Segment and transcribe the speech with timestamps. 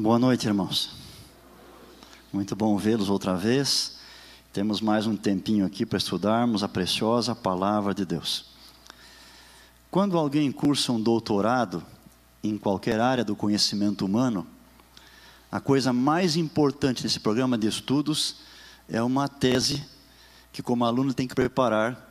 [0.00, 0.92] Boa noite, irmãos.
[2.32, 3.98] Muito bom vê-los outra vez.
[4.50, 8.46] Temos mais um tempinho aqui para estudarmos a preciosa palavra de Deus.
[9.90, 11.84] Quando alguém cursa um doutorado
[12.42, 14.46] em qualquer área do conhecimento humano,
[15.52, 18.36] a coisa mais importante desse programa de estudos
[18.88, 19.84] é uma tese
[20.50, 22.10] que, como aluno, tem que preparar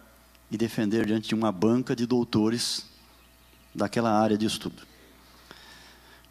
[0.51, 2.85] e defender diante de uma banca de doutores
[3.73, 4.88] daquela área de estudo.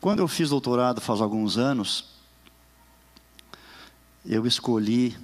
[0.00, 2.04] Quando eu fiz doutorado faz alguns anos,
[4.24, 5.16] eu escolhi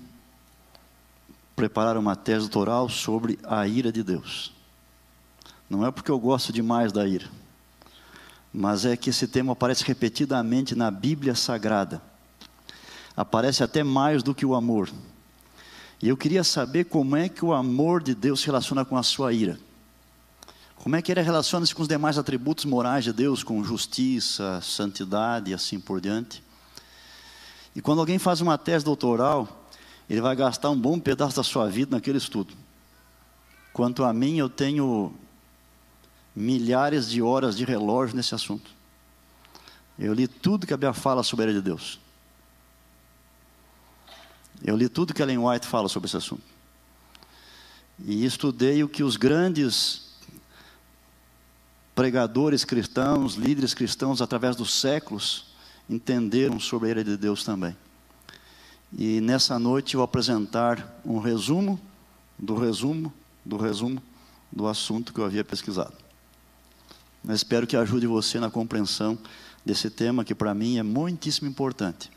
[1.54, 4.52] preparar uma tese doutoral sobre a ira de Deus.
[5.70, 7.30] Não é porque eu gosto demais da ira,
[8.52, 12.02] mas é que esse tema aparece repetidamente na Bíblia Sagrada.
[13.16, 14.90] Aparece até mais do que o amor.
[16.02, 19.04] E eu queria saber como é que o amor de Deus se relaciona com a
[19.04, 19.56] sua ira.
[20.84, 25.50] Como é que ele relaciona-se com os demais atributos morais de Deus, com justiça, santidade
[25.50, 26.44] e assim por diante?
[27.74, 29.66] E quando alguém faz uma tese doutoral,
[30.10, 32.52] ele vai gastar um bom pedaço da sua vida naquele estudo.
[33.72, 35.14] Quanto a mim, eu tenho
[36.36, 38.70] milhares de horas de relógio nesse assunto.
[39.98, 41.98] Eu li tudo que a Bíblia fala sobre a de Deus.
[44.62, 46.44] Eu li tudo que Ellen White fala sobre esse assunto.
[48.04, 50.03] E estudei o que os grandes
[51.94, 55.46] pregadores cristãos, líderes cristãos, através dos séculos,
[55.88, 57.76] entenderam sobre a ira de Deus também.
[58.96, 61.80] E nessa noite eu vou apresentar um resumo
[62.38, 63.12] do resumo
[63.44, 64.02] do resumo
[64.50, 65.92] do assunto que eu havia pesquisado.
[67.22, 69.18] Mas espero que ajude você na compreensão
[69.64, 72.10] desse tema que para mim é muitíssimo importante.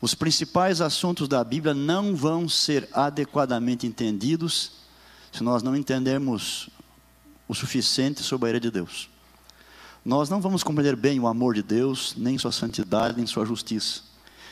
[0.00, 4.72] Os principais assuntos da Bíblia não vão ser adequadamente entendidos
[5.32, 6.70] se nós não entendermos
[7.48, 9.08] o suficiente sobre a ira de Deus.
[10.04, 14.02] Nós não vamos compreender bem o amor de Deus, nem sua santidade, nem sua justiça,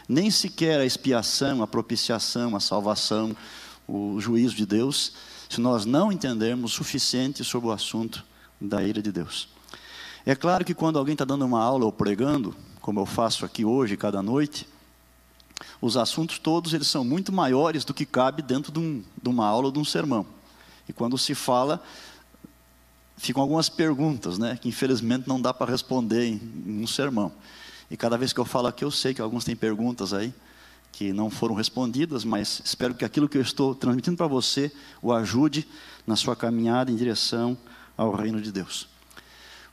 [0.08, 3.36] nem sequer a expiação, a propiciação, a salvação,
[3.86, 5.12] o juízo de Deus,
[5.48, 8.24] se nós não entendermos o suficiente sobre o assunto
[8.60, 9.48] da ira de Deus.
[10.24, 13.64] É claro que quando alguém está dando uma aula ou pregando, como eu faço aqui
[13.64, 14.66] hoje, cada noite,
[15.80, 19.46] os assuntos todos eles são muito maiores do que cabe dentro de, um, de uma
[19.46, 20.26] aula ou de um sermão.
[20.88, 21.82] E quando se fala
[23.16, 27.32] ficam algumas perguntas, né, que infelizmente não dá para responder em, um sermão.
[27.90, 30.32] E cada vez que eu falo aqui, eu sei que alguns têm perguntas aí
[30.92, 34.72] que não foram respondidas, mas espero que aquilo que eu estou transmitindo para você
[35.02, 35.68] o ajude
[36.06, 37.56] na sua caminhada em direção
[37.96, 38.88] ao reino de Deus.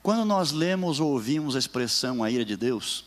[0.01, 3.05] Quando nós lemos ou ouvimos a expressão a ira de Deus,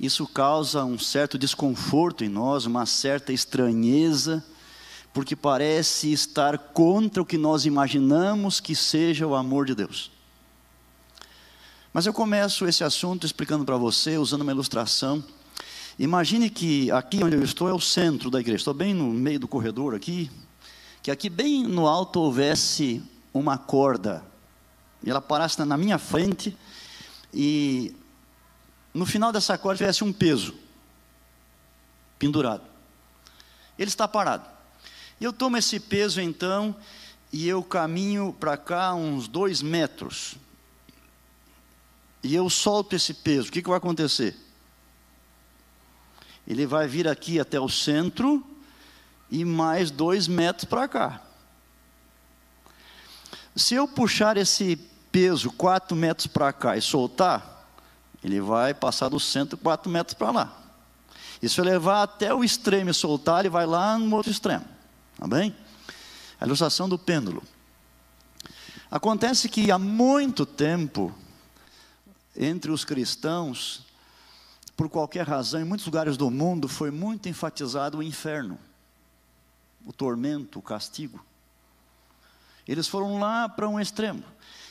[0.00, 4.42] isso causa um certo desconforto em nós, uma certa estranheza,
[5.12, 10.10] porque parece estar contra o que nós imaginamos que seja o amor de Deus.
[11.92, 15.24] Mas eu começo esse assunto explicando para você, usando uma ilustração.
[15.98, 19.40] Imagine que aqui onde eu estou é o centro da igreja, estou bem no meio
[19.40, 20.30] do corredor aqui,
[21.02, 23.02] que aqui bem no alto houvesse
[23.34, 24.24] uma corda,
[25.02, 26.56] e ela parasse na minha frente,
[27.34, 27.94] e
[28.94, 30.54] no final dessa corda tivesse um peso
[32.18, 32.62] pendurado.
[33.76, 34.59] Ele está parado.
[35.20, 36.74] Eu tomo esse peso então
[37.32, 40.36] e eu caminho para cá uns dois metros.
[42.22, 43.48] E eu solto esse peso.
[43.48, 44.36] O que, que vai acontecer?
[46.46, 48.44] Ele vai vir aqui até o centro
[49.30, 51.22] e mais dois metros para cá.
[53.54, 54.76] Se eu puxar esse
[55.12, 57.68] peso quatro metros para cá e soltar,
[58.22, 60.56] ele vai passar do centro quatro metros para lá.
[61.42, 64.79] E se eu levar até o extremo e soltar, ele vai lá no outro extremo.
[65.20, 65.54] Amém?
[66.40, 67.42] A ilustração do pêndulo.
[68.90, 71.14] Acontece que há muito tempo,
[72.34, 73.84] entre os cristãos,
[74.74, 78.58] por qualquer razão, em muitos lugares do mundo, foi muito enfatizado o inferno,
[79.84, 81.22] o tormento, o castigo.
[82.66, 84.24] Eles foram lá para um extremo.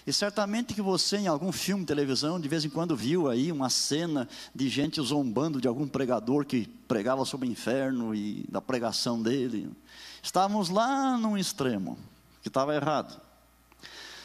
[0.08, 3.70] E certamente que você, em algum filme, televisão, de vez em quando viu aí uma
[3.70, 9.22] cena de gente zombando de algum pregador que pregava sobre o inferno e da pregação
[9.22, 9.70] dele.
[10.22, 11.98] Estávamos lá num extremo,
[12.42, 13.20] que estava errado.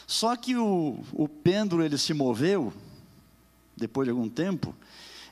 [0.06, 2.72] Só que o, o pêndulo ele se moveu,
[3.76, 4.74] depois de algum tempo,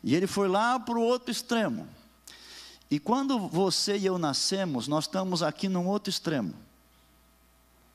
[0.03, 1.87] e ele foi lá para o outro extremo.
[2.91, 6.55] E quando você e eu nascemos, nós estamos aqui num outro extremo.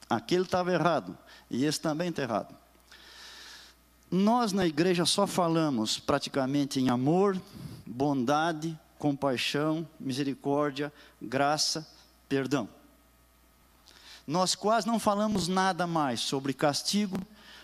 [0.09, 1.17] Aquele estava errado,
[1.49, 2.55] e esse também está errado.
[4.09, 7.39] Nós na igreja só falamos praticamente em amor,
[7.85, 11.85] bondade, compaixão, misericórdia, graça
[12.27, 12.69] perdão.
[14.25, 17.17] Nós quase não falamos nada mais sobre castigo,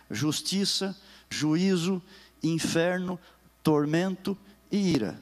[0.10, 0.98] justiça,
[1.30, 2.02] juízo,
[2.42, 3.20] inferno,
[3.62, 4.38] tormento,
[4.74, 5.22] e ira.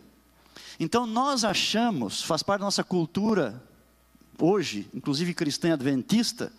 [0.79, 3.61] Então nós achamos, faz parte da nossa cultura
[4.39, 6.51] hoje, inclusive cristã e adventista,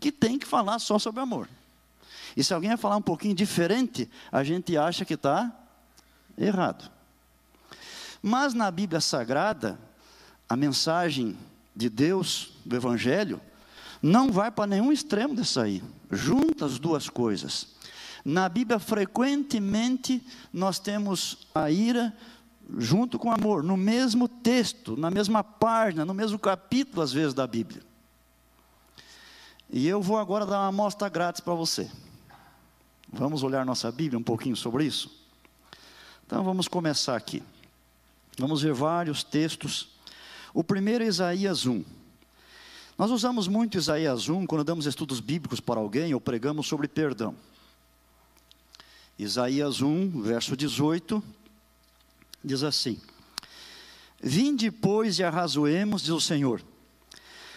[0.00, 1.48] que tem que falar só sobre amor.
[2.36, 5.50] E se alguém falar um pouquinho diferente, a gente acha que está
[6.36, 6.90] errado.
[8.20, 9.78] Mas na Bíblia Sagrada,
[10.48, 11.38] a mensagem
[11.74, 13.40] de Deus, do Evangelho,
[14.02, 15.82] não vai para nenhum extremo disso aí.
[16.10, 17.74] Junta as duas coisas.
[18.24, 20.22] Na Bíblia, frequentemente,
[20.52, 22.14] nós temos a ira
[22.78, 27.34] junto com o amor, no mesmo texto, na mesma página, no mesmo capítulo, às vezes,
[27.34, 27.82] da Bíblia.
[29.70, 31.90] E eu vou agora dar uma amostra grátis para você.
[33.12, 35.10] Vamos olhar nossa Bíblia um pouquinho sobre isso?
[36.26, 37.42] Então vamos começar aqui.
[38.38, 39.93] Vamos ver vários textos.
[40.54, 41.84] O primeiro é Isaías 1.
[42.96, 47.34] Nós usamos muito Isaías 1 quando damos estudos bíblicos para alguém ou pregamos sobre perdão.
[49.18, 51.20] Isaías 1, verso 18,
[52.44, 53.00] diz assim:
[54.22, 56.62] Vinde, pois, e arrazoemos, diz o Senhor,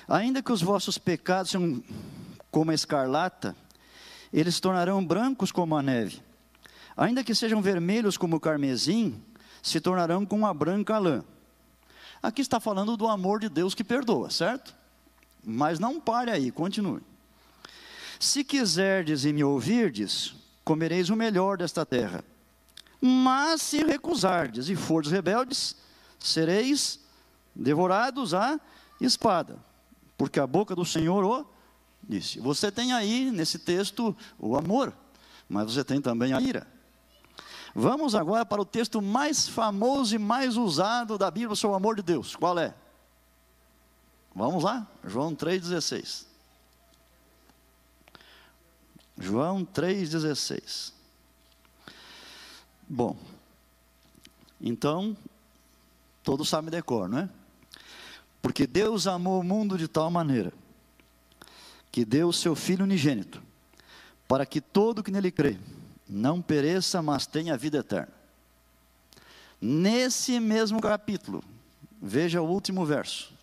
[0.08, 1.84] ainda que os vossos pecados sejam
[2.50, 3.56] como a escarlata,
[4.34, 6.20] eles se tornarão brancos como a neve.
[6.96, 9.22] Ainda que sejam vermelhos como o carmesim,
[9.62, 11.24] se tornarão como a branca lã.
[12.22, 14.76] Aqui está falando do amor de Deus que perdoa, certo?
[15.44, 17.02] Mas não pare aí, continue.
[18.20, 22.24] Se quiserdes e me ouvirdes, comereis o melhor desta terra.
[23.00, 25.76] Mas se recusardes e fordes rebeldes,
[26.20, 27.00] sereis
[27.56, 28.60] devorados à
[29.00, 29.58] espada,
[30.18, 31.46] porque a boca do Senhor o
[32.08, 32.40] disse.
[32.40, 34.94] Você tem aí nesse texto o amor,
[35.48, 36.68] mas você tem também a ira.
[37.80, 41.96] Vamos agora para o texto mais famoso e mais usado da Bíblia sobre o amor
[41.96, 42.36] de Deus.
[42.36, 42.74] Qual é?
[44.34, 44.88] Vamos lá?
[45.06, 46.26] João 3,16.
[49.16, 50.92] João 3,16.
[52.90, 53.16] Bom,
[54.60, 55.16] então,
[56.24, 57.30] todos sabem decor, não é?
[58.42, 60.52] Porque Deus amou o mundo de tal maneira
[61.92, 63.40] que deu o seu Filho unigênito,
[64.28, 65.60] para que todo que nele crê
[66.10, 68.14] não pereça, mas tenha vida eterna.
[69.60, 71.44] Nesse mesmo capítulo,
[72.02, 73.34] veja o último verso,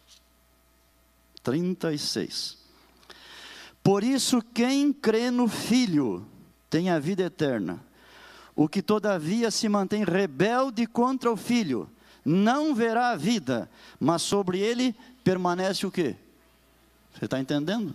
[1.42, 2.58] 36.
[3.82, 6.26] Por isso, quem crê no Filho
[6.70, 7.78] tem a vida eterna.
[8.56, 11.90] O que todavia se mantém rebelde contra o Filho,
[12.24, 13.68] não verá a vida,
[14.00, 16.16] mas sobre ele permanece o quê?
[17.12, 17.94] Você está entendendo?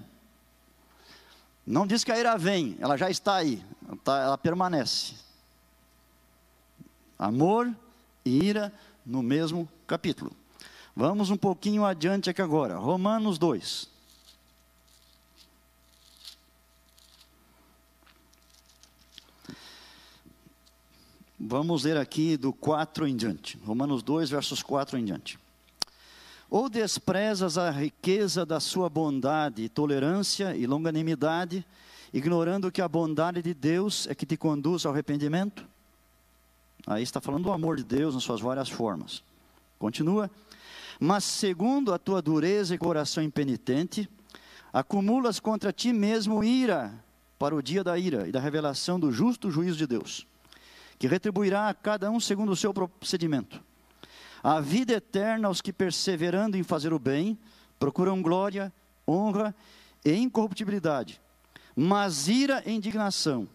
[1.69, 5.13] Não diz que a ira vem, ela já está aí, ela, tá, ela permanece.
[7.15, 7.71] Amor
[8.25, 8.73] e ira
[9.05, 10.31] no mesmo capítulo.
[10.95, 12.75] Vamos um pouquinho adiante aqui agora.
[12.75, 13.87] Romanos 2.
[21.39, 23.59] Vamos ler aqui do 4 em diante.
[23.59, 25.37] Romanos 2, versos 4 em diante.
[26.49, 31.63] Ou desprezas a riqueza da sua bondade, tolerância e longanimidade,
[32.11, 35.63] ignorando que a bondade de Deus é que te conduz ao arrependimento?
[36.87, 39.21] Aí está falando do amor de Deus nas suas várias formas.
[39.77, 40.29] Continua.
[40.99, 44.09] Mas segundo a tua dureza e coração impenitente,
[44.73, 46.91] acumulas contra ti mesmo ira
[47.37, 50.25] para o dia da ira e da revelação do justo juízo de Deus,
[50.97, 53.68] que retribuirá a cada um segundo o seu procedimento
[54.43, 57.37] a vida eterna aos que, perseverando em fazer o bem,
[57.79, 58.71] procuram glória,
[59.07, 59.55] honra
[60.03, 61.21] e incorruptibilidade,
[61.75, 63.47] mas ira e indignação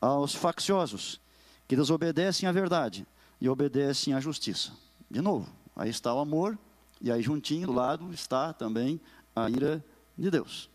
[0.00, 1.20] aos facciosos,
[1.66, 3.06] que desobedecem à verdade
[3.40, 4.72] e obedecem à justiça.
[5.10, 6.58] De novo, aí está o amor,
[7.00, 9.00] e aí juntinho do lado está também
[9.34, 9.84] a ira
[10.16, 10.70] de Deus.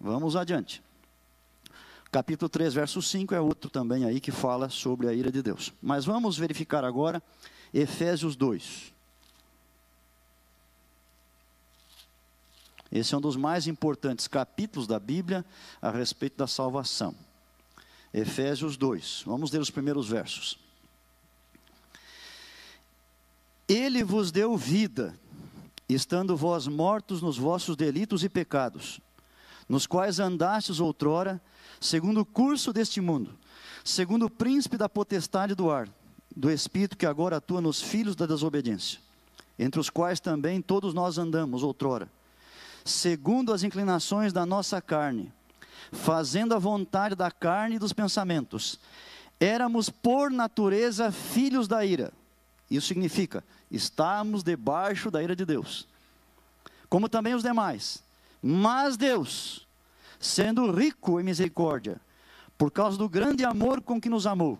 [0.00, 0.82] Vamos adiante.
[2.10, 5.72] Capítulo 3, verso 5 é outro também aí que fala sobre a ira de Deus.
[5.82, 7.22] Mas vamos verificar agora
[7.72, 8.92] Efésios 2.
[12.90, 15.44] Esse é um dos mais importantes capítulos da Bíblia
[15.82, 17.14] a respeito da salvação.
[18.14, 19.24] Efésios 2.
[19.26, 20.58] Vamos ler os primeiros versos.
[23.68, 25.18] Ele vos deu vida,
[25.88, 29.00] estando vós mortos nos vossos delitos e pecados,
[29.68, 31.42] nos quais andastes outrora,
[31.80, 33.36] segundo o curso deste mundo,
[33.84, 35.88] segundo o príncipe da potestade do ar
[36.36, 39.00] do Espírito que agora atua nos filhos da desobediência,
[39.58, 42.10] entre os quais também todos nós andamos outrora,
[42.84, 45.32] segundo as inclinações da nossa carne,
[45.90, 48.78] fazendo a vontade da carne e dos pensamentos.
[49.40, 52.12] Éramos por natureza filhos da ira.
[52.70, 55.88] Isso significa, estamos debaixo da ira de Deus,
[56.90, 58.02] como também os demais.
[58.42, 59.66] Mas Deus,
[60.20, 61.98] sendo rico em misericórdia,
[62.58, 64.58] por causa do grande amor com que nos amou,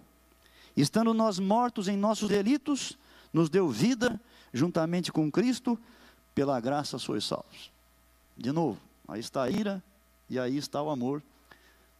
[0.76, 2.98] Estando nós mortos em nossos delitos,
[3.32, 4.20] nos deu vida
[4.52, 5.78] juntamente com Cristo,
[6.34, 7.70] pela graça sois salvos.
[8.36, 8.78] De novo,
[9.08, 9.82] aí está a ira
[10.28, 11.22] e aí está o amor,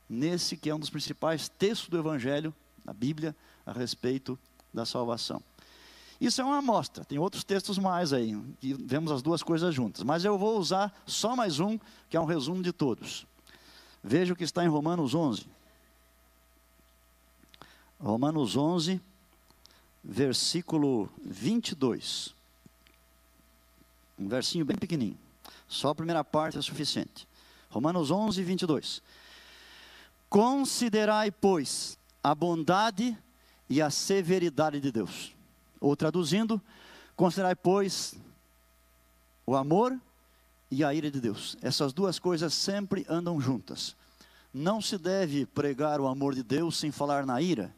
[0.09, 2.55] nesse que é um dos principais textos do Evangelho,
[2.85, 4.39] da Bíblia, a respeito
[4.73, 5.43] da salvação.
[6.21, 10.03] Isso é uma amostra, tem outros textos mais aí, que vemos as duas coisas juntas,
[10.03, 11.79] mas eu vou usar só mais um,
[12.09, 13.27] que é um resumo de todos.
[14.03, 15.47] Veja o que está em Romanos 11.
[17.99, 19.01] Romanos 11,
[20.05, 22.35] versículo 22.
[24.19, 25.19] Um versinho bem pequenininho.
[25.69, 27.27] Só a primeira parte é suficiente.
[27.71, 29.03] Romanos 11, 22.
[30.29, 33.17] Considerai, pois, a bondade
[33.69, 35.35] e a severidade de Deus.
[35.81, 36.61] Ou traduzindo,
[37.17, 38.15] considerai, pois,
[39.47, 39.99] o amor
[40.71, 41.57] e a ira de Deus.
[41.63, 43.97] Essas duas coisas sempre andam juntas.
[44.53, 47.75] Não se deve pregar o amor de Deus sem falar na ira,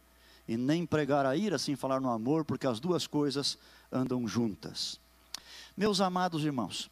[0.49, 3.59] e nem pregar a ira sem falar no amor, porque as duas coisas
[3.93, 4.99] andam juntas.
[5.77, 6.91] Meus amados irmãos,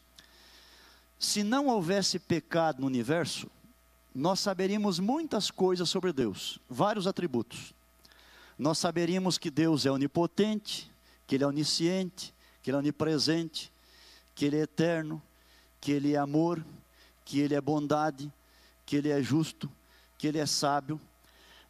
[1.19, 3.51] se não houvesse pecado no universo,
[4.15, 7.75] nós saberíamos muitas coisas sobre Deus, vários atributos.
[8.59, 10.91] Nós saberíamos que Deus é onipotente,
[11.27, 12.33] que Ele é onisciente,
[12.63, 13.73] que Ele é onipresente,
[14.35, 15.21] que Ele é eterno,
[15.81, 16.65] que Ele é amor,
[17.25, 18.33] que Ele é bondade,
[18.85, 19.71] que Ele é justo,
[20.17, 21.01] que Ele é sábio.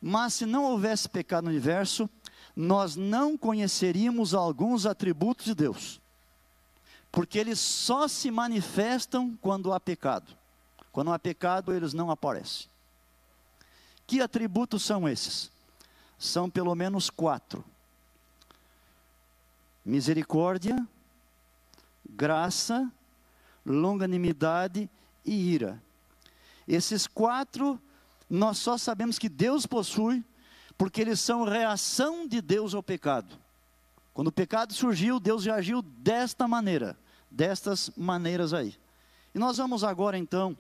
[0.01, 2.09] Mas se não houvesse pecado no universo,
[2.55, 6.01] nós não conheceríamos alguns atributos de Deus
[7.17, 10.37] porque eles só se manifestam quando há pecado.
[10.93, 12.69] Quando há pecado, eles não aparecem.
[14.07, 15.51] Que atributos são esses?
[16.19, 17.65] São pelo menos quatro:
[19.83, 20.87] misericórdia,
[22.07, 22.87] graça,
[23.65, 24.87] longanimidade
[25.25, 25.83] e ira.
[26.69, 27.81] Esses quatro
[28.29, 30.25] nós só sabemos que Deus possui,
[30.77, 33.39] porque eles são reação de Deus ao pecado.
[34.13, 36.97] Quando o pecado surgiu, Deus já agiu desta maneira
[37.37, 38.75] destas maneiras aí.
[39.35, 40.57] E nós vamos agora então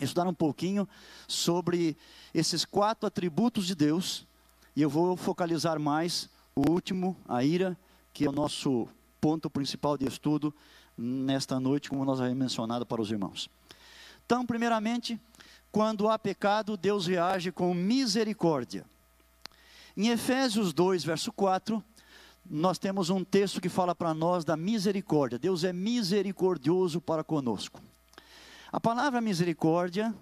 [0.00, 0.88] estudar um pouquinho
[1.28, 1.96] sobre
[2.32, 4.26] esses quatro atributos de Deus,
[4.74, 7.76] e eu vou focalizar mais o último, a ira,
[8.12, 8.88] que é o nosso
[9.20, 10.52] ponto principal de estudo
[10.96, 13.50] nesta noite, como nós havíamos mencionado para os irmãos.
[14.24, 15.20] Então, primeiramente,
[15.72, 18.84] quando há pecado, Deus reage com misericórdia.
[19.96, 21.82] Em Efésios 2, verso 4,
[22.48, 25.38] nós temos um texto que fala para nós da misericórdia.
[25.38, 27.80] Deus é misericordioso para conosco.
[28.70, 30.14] A palavra misericórdia,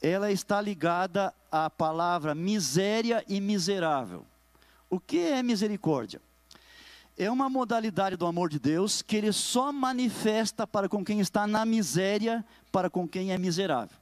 [0.00, 4.24] ela está ligada à palavra miséria e miserável.
[4.88, 6.20] O que é misericórdia?
[7.18, 11.48] É uma modalidade do amor de Deus que ele só manifesta para com quem está
[11.48, 14.01] na miséria, para com quem é miserável.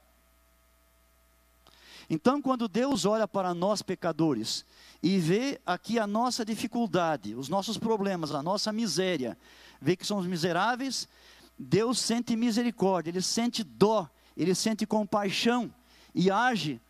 [2.12, 4.67] Então, quando Deus olha para nós pecadores
[5.00, 9.38] e vê aqui a nossa dificuldade, os nossos problemas, a nossa miséria,
[9.81, 11.09] vê que somos miseráveis,
[11.57, 15.73] Deus sente misericórdia, Ele sente dó, Ele sente compaixão
[16.12, 16.81] e age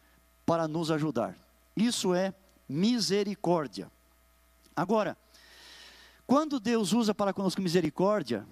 [0.47, 1.37] para nos ajudar.
[1.77, 2.33] Isso é
[2.67, 3.93] misericórdia.
[4.75, 5.19] Agora,
[6.27, 8.47] quando Deus usa para conosco misericórdia,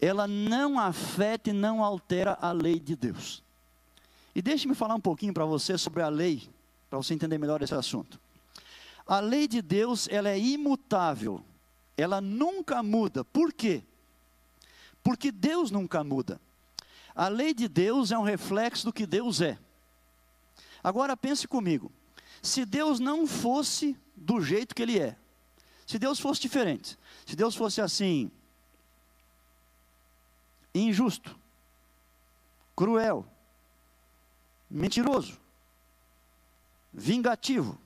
[0.00, 3.40] ela não afeta e não altera a lei de Deus.
[4.34, 6.48] E deixe-me falar um pouquinho para você sobre a lei,
[6.88, 8.18] para você entender melhor esse assunto.
[9.06, 11.44] A lei de Deus, ela é imutável.
[11.96, 13.24] Ela nunca muda.
[13.24, 13.82] Por quê?
[15.02, 16.40] Porque Deus nunca muda.
[17.14, 19.58] A lei de Deus é um reflexo do que Deus é.
[20.82, 21.92] Agora pense comigo.
[22.40, 25.16] Se Deus não fosse do jeito que ele é,
[25.86, 28.30] se Deus fosse diferente, se Deus fosse assim,
[30.74, 31.38] injusto,
[32.74, 33.26] cruel,
[34.72, 35.38] mentiroso,
[36.92, 37.78] vingativo.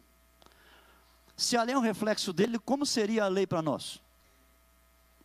[1.36, 4.00] Se a lei é um reflexo dele, como seria a lei para nós?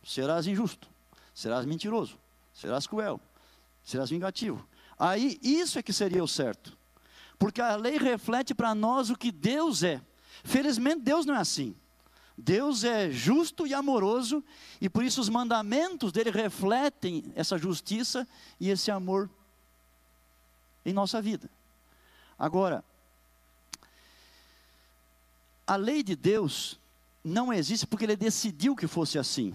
[0.04, 0.88] Serás injusto,
[1.32, 2.18] serás mentiroso,
[2.52, 3.20] serás cruel,
[3.84, 4.66] serás vingativo.
[4.98, 6.76] Aí isso é que seria o certo.
[7.38, 10.02] Porque a lei reflete para nós o que Deus é.
[10.44, 11.74] Felizmente Deus não é assim.
[12.36, 14.42] Deus é justo e amoroso,
[14.80, 18.26] e por isso os mandamentos dele refletem essa justiça
[18.58, 19.30] e esse amor
[20.84, 21.48] em nossa vida.
[22.38, 22.84] Agora,
[25.66, 26.78] a lei de Deus
[27.24, 29.54] não existe porque ele decidiu que fosse assim.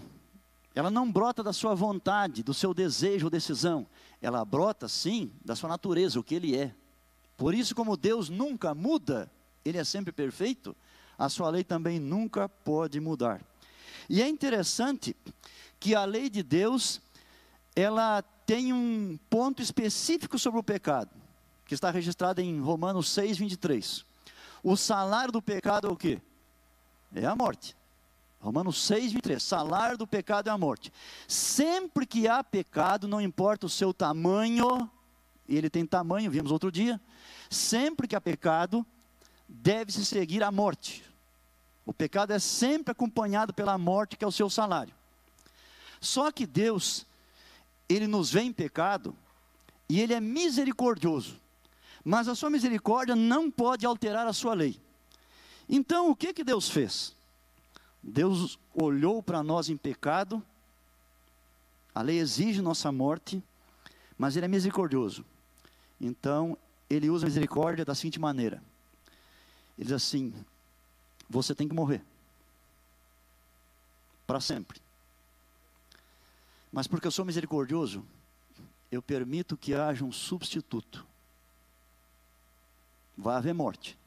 [0.74, 3.86] Ela não brota da sua vontade, do seu desejo ou decisão.
[4.22, 6.74] Ela brota, sim, da sua natureza, o que ele é.
[7.36, 9.30] Por isso, como Deus nunca muda,
[9.64, 10.74] ele é sempre perfeito,
[11.18, 13.40] a sua lei também nunca pode mudar.
[14.08, 15.16] E é interessante
[15.78, 17.00] que a lei de Deus,
[17.76, 21.10] ela tem um ponto específico sobre o pecado,
[21.68, 24.04] que está registrado em Romanos 6, 23.
[24.64, 26.18] O salário do pecado é o que?
[27.14, 27.76] É a morte.
[28.40, 29.42] Romanos 6, 23.
[29.42, 30.90] Salário do pecado é a morte.
[31.28, 34.90] Sempre que há pecado, não importa o seu tamanho,
[35.46, 36.98] e ele tem tamanho, vimos outro dia.
[37.50, 38.84] Sempre que há pecado,
[39.46, 41.04] deve-se seguir a morte.
[41.84, 44.94] O pecado é sempre acompanhado pela morte, que é o seu salário.
[46.00, 47.06] Só que Deus,
[47.86, 49.14] Ele nos vê em pecado,
[49.86, 51.38] e Ele é misericordioso.
[52.08, 54.80] Mas a sua misericórdia não pode alterar a sua lei.
[55.68, 57.14] Então, o que, que Deus fez?
[58.02, 60.42] Deus olhou para nós em pecado,
[61.94, 63.42] a lei exige nossa morte,
[64.16, 65.22] mas Ele é misericordioso.
[66.00, 66.56] Então,
[66.88, 68.62] Ele usa a misericórdia da seguinte maneira:
[69.76, 70.32] Ele diz assim:
[71.28, 72.02] Você tem que morrer,
[74.26, 74.80] para sempre.
[76.72, 78.02] Mas porque eu sou misericordioso,
[78.90, 81.06] eu permito que haja um substituto.
[83.20, 83.98] Vai haver morte,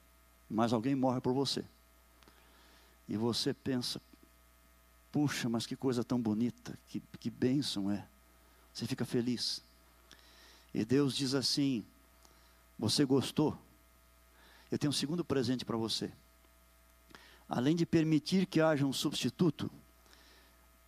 [0.50, 1.64] mas alguém morre por você
[3.12, 4.02] e você pensa,
[5.12, 8.08] puxa, mas que coisa tão bonita, que, que bênção é.
[8.74, 9.62] Você fica feliz.
[10.74, 11.84] E Deus diz assim:
[12.80, 13.58] Você gostou?
[14.72, 16.10] Eu tenho um segundo presente para você.
[17.50, 19.70] Além de permitir que haja um substituto,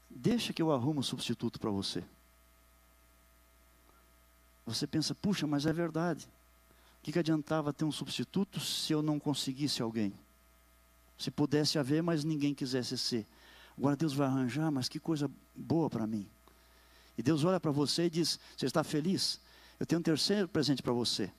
[0.09, 2.01] deixa que eu arrumo um substituto para você.
[4.65, 6.25] Você pensa, puxa, mas é verdade.
[7.03, 10.13] Que, que adiantava ter um substituto se eu não conseguisse alguém?
[11.17, 13.27] Se pudesse haver, mas ninguém quisesse ser.
[13.77, 16.25] Agora Deus vai arranjar, mas que coisa boa para mim.
[17.17, 19.39] E Deus olha para você e diz: Você está feliz?
[19.79, 21.29] Eu tenho um terceiro presente para você.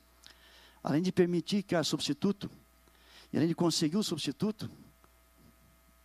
[0.83, 2.51] Além de permitir que haja substituto,
[3.33, 4.71] e além de conseguir o substituto,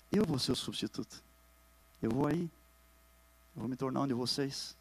[0.10, 1.22] eu vou ser o substituto.
[2.02, 2.50] Eu vou aí,
[3.56, 4.76] eu vou me tornar um de vocês.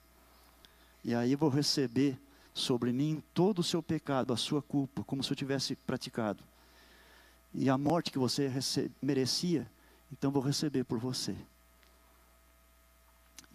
[1.04, 2.16] E aí eu vou receber
[2.58, 6.42] sobre mim todo o seu pecado, a sua culpa, como se eu tivesse praticado
[7.54, 8.50] e a morte que você
[9.00, 9.68] merecia,
[10.12, 11.34] então vou receber por você.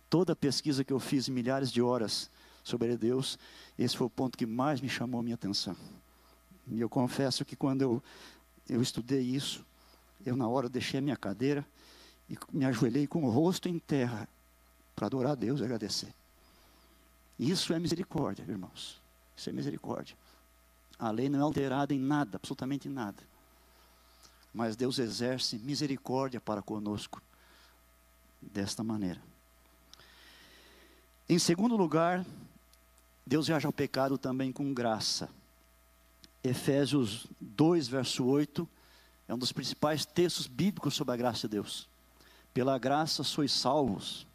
[0.10, 2.30] Toda a pesquisa que eu fiz, milhares de horas
[2.64, 3.38] sobre Deus,
[3.78, 5.76] esse foi o ponto que mais me chamou a minha atenção.
[6.68, 8.04] E eu confesso que quando eu,
[8.70, 9.66] eu estudei isso,
[10.26, 11.66] eu na hora deixei a minha cadeira
[12.30, 14.28] e me ajoelhei com o rosto em terra
[14.96, 16.14] para adorar a Deus e agradecer.
[17.38, 19.03] Isso é misericórdia, irmãos.
[19.36, 20.16] Isso é misericórdia.
[21.00, 23.24] A lei não é alterada em nada, absolutamente em nada
[24.54, 27.22] mas Deus exerce misericórdia para conosco
[28.40, 29.20] desta maneira.
[31.28, 32.24] Em segundo lugar,
[33.26, 35.30] Deus reage ao pecado também com graça.
[36.44, 38.68] Efésios 2, verso 8,
[39.28, 41.88] é um dos principais textos bíblicos sobre a graça de Deus.
[42.54, 44.28] Pela graça sois salvos.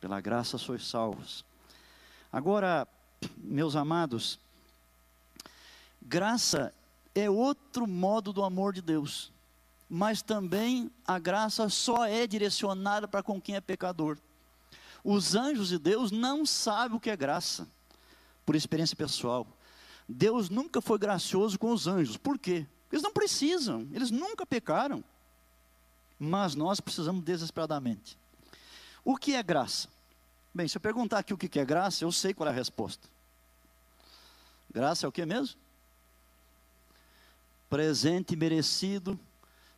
[0.00, 1.44] Pela graça sois salvos.
[2.30, 2.86] Agora,
[3.36, 4.38] meus amados,
[6.02, 6.72] graça
[7.14, 9.32] é outro modo do amor de Deus.
[9.88, 14.18] Mas também a graça só é direcionada para com quem é pecador.
[15.02, 17.66] Os anjos de Deus não sabem o que é graça,
[18.44, 19.46] por experiência pessoal.
[20.08, 22.16] Deus nunca foi gracioso com os anjos.
[22.16, 22.66] Por quê?
[22.90, 25.02] Eles não precisam, eles nunca pecaram.
[26.18, 28.18] Mas nós precisamos desesperadamente.
[29.04, 29.88] O que é graça?
[30.54, 33.08] Bem, se eu perguntar aqui o que é graça, eu sei qual é a resposta.
[34.70, 35.58] Graça é o que mesmo?
[37.68, 39.18] presente merecido,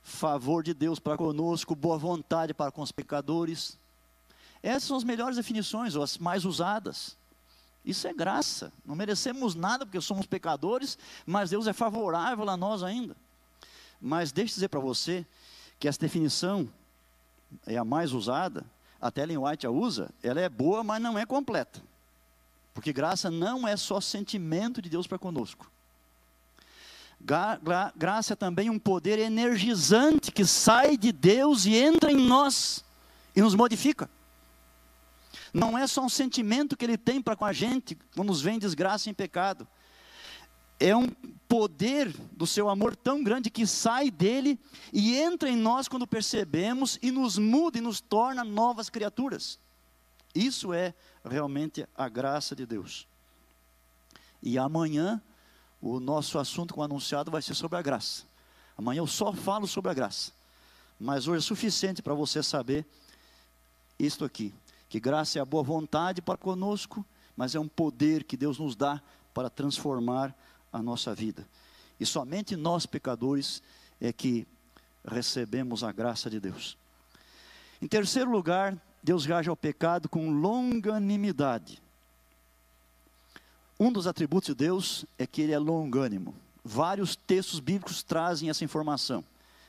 [0.02, 3.78] favor de Deus para conosco, boa vontade para com os pecadores.
[4.62, 7.16] Essas são as melhores definições, ou as mais usadas.
[7.84, 8.72] Isso é graça.
[8.84, 13.16] Não merecemos nada porque somos pecadores, mas Deus é favorável a nós ainda.
[14.00, 15.26] Mas deixe eu dizer para você
[15.78, 16.68] que essa definição
[17.66, 18.64] é a mais usada,
[19.00, 21.82] até Ellen White a usa, ela é boa, mas não é completa.
[22.74, 25.70] Porque graça não é só sentimento de Deus para conosco.
[27.96, 32.84] Graça é também um poder energizante que sai de Deus e entra em nós
[33.36, 34.08] e nos modifica.
[35.52, 38.58] Não é só um sentimento que ele tem para com a gente quando nos vem
[38.58, 39.66] desgraça em pecado.
[40.80, 41.08] É um
[41.46, 44.58] poder do seu amor tão grande que sai dele
[44.92, 49.58] e entra em nós quando percebemos e nos muda e nos torna novas criaturas.
[50.34, 53.06] Isso é realmente a graça de Deus.
[54.42, 55.20] E amanhã
[55.82, 58.24] o nosso assunto como anunciado vai ser sobre a graça.
[58.78, 60.32] Amanhã eu só falo sobre a graça.
[60.98, 62.86] Mas hoje é suficiente para você saber
[63.98, 64.54] isto aqui:
[64.88, 67.04] que graça é a boa vontade para conosco,
[67.36, 69.02] mas é um poder que Deus nos dá
[69.34, 70.34] para transformar
[70.72, 71.46] a nossa vida.
[71.98, 73.62] E somente nós, pecadores,
[74.00, 74.46] é que
[75.04, 76.76] recebemos a graça de Deus.
[77.80, 81.82] Em terceiro lugar, Deus reage ao pecado com longanimidade.
[83.78, 86.34] Um dos atributos de Deus é que ele é longânimo.
[86.62, 89.24] Vários textos bíblicos trazem essa informação.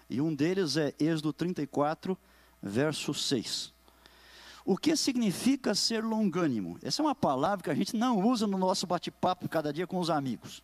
[0.09, 2.17] E um deles é Êxodo 34,
[2.61, 3.71] verso 6.
[4.65, 6.77] O que significa ser longânimo?
[6.83, 9.97] Essa é uma palavra que a gente não usa no nosso bate-papo cada dia com
[9.99, 10.61] os amigos.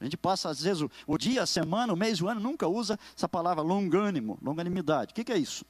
[0.00, 2.68] A gente passa, às vezes, o, o, dia, a semana, o mês, o ano, nunca
[2.68, 5.12] usa essa palavra longânimo, longanimidade.
[5.12, 5.64] O que, que é isso?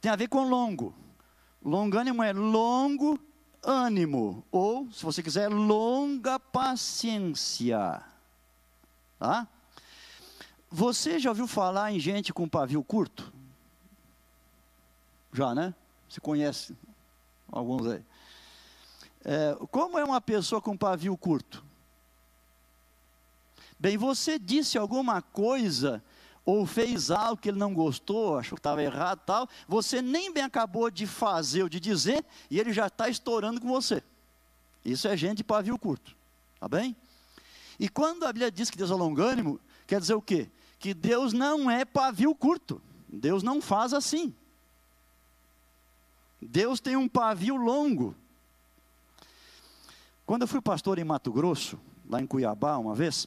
[0.00, 0.94] Tem a ver com longo.
[1.62, 3.18] Longânimo é longo
[3.62, 8.02] ânimo, ou, se você quiser, longa paciência.
[9.18, 9.48] Tá?
[10.70, 13.32] Você já ouviu falar em gente com pavio curto?
[15.32, 15.74] Já, né?
[16.08, 16.76] Você conhece
[17.50, 18.04] alguns aí.
[19.24, 21.64] É, como é uma pessoa com pavio curto?
[23.78, 26.02] Bem, você disse alguma coisa
[26.44, 30.42] ou fez algo que ele não gostou, achou que estava errado tal, você nem bem
[30.42, 34.02] acabou de fazer ou de dizer, e ele já está estourando com você.
[34.84, 36.14] Isso é gente de pavio curto,
[36.60, 36.94] tá bem?
[37.78, 40.50] E quando a Bíblia diz que Deus é longânimo, quer dizer o quê?
[40.78, 44.34] Que Deus não é pavio curto, Deus não faz assim.
[46.40, 48.14] Deus tem um pavio longo.
[50.26, 53.26] Quando eu fui pastor em Mato Grosso, lá em Cuiabá, uma vez,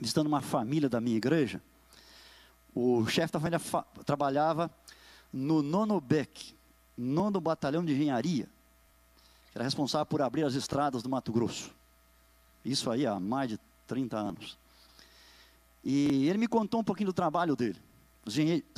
[0.00, 1.60] visitando uma família da minha igreja,
[2.74, 3.60] o chefe da família
[4.04, 4.70] trabalhava
[5.32, 6.54] no nono BEC,
[6.96, 8.48] nono batalhão de engenharia,
[9.50, 11.74] que era responsável por abrir as estradas do Mato Grosso.
[12.64, 14.58] Isso aí há mais de 30 anos.
[15.84, 17.80] E ele me contou um pouquinho do trabalho dele.
[18.26, 18.36] Os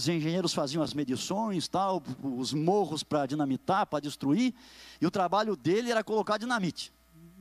[0.08, 4.54] engenheiros faziam as medições, tal, os morros para dinamitar, para destruir,
[5.00, 6.92] e o trabalho dele era colocar dinamite.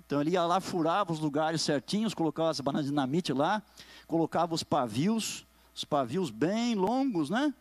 [0.09, 3.61] Então ele ia lá, furava os lugares certinhos, colocava as bananas de dinamite lá,
[4.07, 7.53] colocava os pavios, os pavios bem longos, né?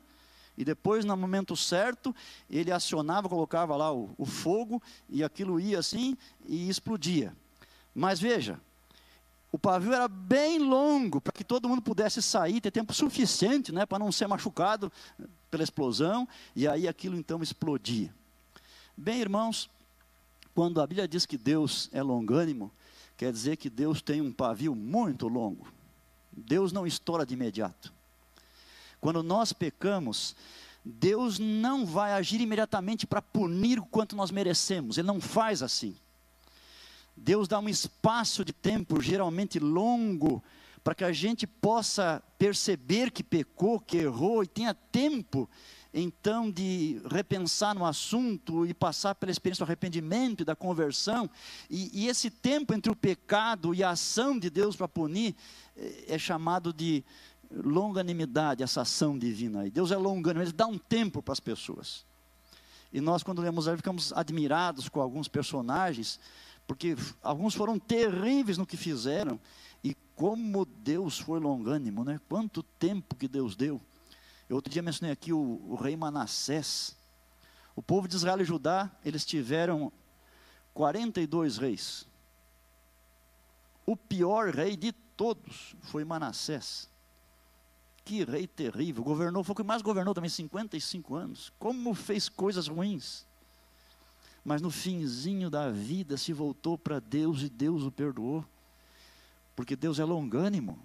[0.56, 2.16] E depois, no momento certo,
[2.48, 7.36] ele acionava, colocava lá o, o fogo, e aquilo ia assim e explodia.
[7.94, 8.58] Mas veja,
[9.52, 13.84] o pavio era bem longo, para que todo mundo pudesse sair, ter tempo suficiente, né,
[13.84, 14.90] para não ser machucado
[15.50, 18.10] pela explosão, e aí aquilo então explodia.
[18.96, 19.68] Bem, irmãos,
[20.58, 22.72] quando a Bíblia diz que Deus é longânimo,
[23.16, 25.68] quer dizer que Deus tem um pavio muito longo.
[26.32, 27.92] Deus não estoura de imediato.
[29.00, 30.34] Quando nós pecamos,
[30.84, 35.94] Deus não vai agir imediatamente para punir o quanto nós merecemos, Ele não faz assim.
[37.16, 40.42] Deus dá um espaço de tempo, geralmente longo,
[40.82, 45.48] para que a gente possa perceber que pecou, que errou e tenha tempo
[45.92, 51.28] então de repensar no assunto e passar pela experiência do arrependimento e da conversão.
[51.68, 55.34] E, e esse tempo entre o pecado e a ação de Deus para punir
[55.76, 57.02] é, é chamado de
[57.50, 59.70] longanimidade, essa ação divina aí.
[59.70, 62.06] Deus é longânimo, ele dá um tempo para as pessoas.
[62.92, 66.18] E nós, quando lemos aí, ficamos admirados com alguns personagens,
[66.66, 69.40] porque alguns foram terríveis no que fizeram,
[70.18, 72.20] como Deus foi longânimo, né?
[72.28, 73.80] Quanto tempo que Deus deu.
[74.48, 76.96] Eu outro dia mencionei aqui o, o rei Manassés.
[77.76, 79.92] O povo de Israel e Judá, eles tiveram
[80.74, 82.04] 42 reis.
[83.86, 86.90] O pior rei de todos foi Manassés.
[88.04, 89.04] Que rei terrível.
[89.04, 91.52] Governou, foi o que mais governou também, 55 anos.
[91.60, 93.24] Como fez coisas ruins.
[94.44, 98.44] Mas no finzinho da vida se voltou para Deus e Deus o perdoou.
[99.58, 100.78] Porque Deus é longânimo.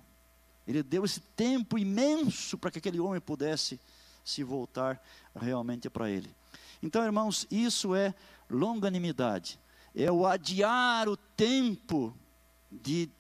[0.68, 3.80] Ele deu esse tempo imenso para que aquele homem pudesse
[4.26, 5.00] se voltar
[5.36, 6.36] realmente para ele.
[6.82, 8.16] Então, irmãos, isso é
[8.50, 9.60] longanimidade.
[9.94, 12.18] É o adiar o tempo
[12.72, 13.12] de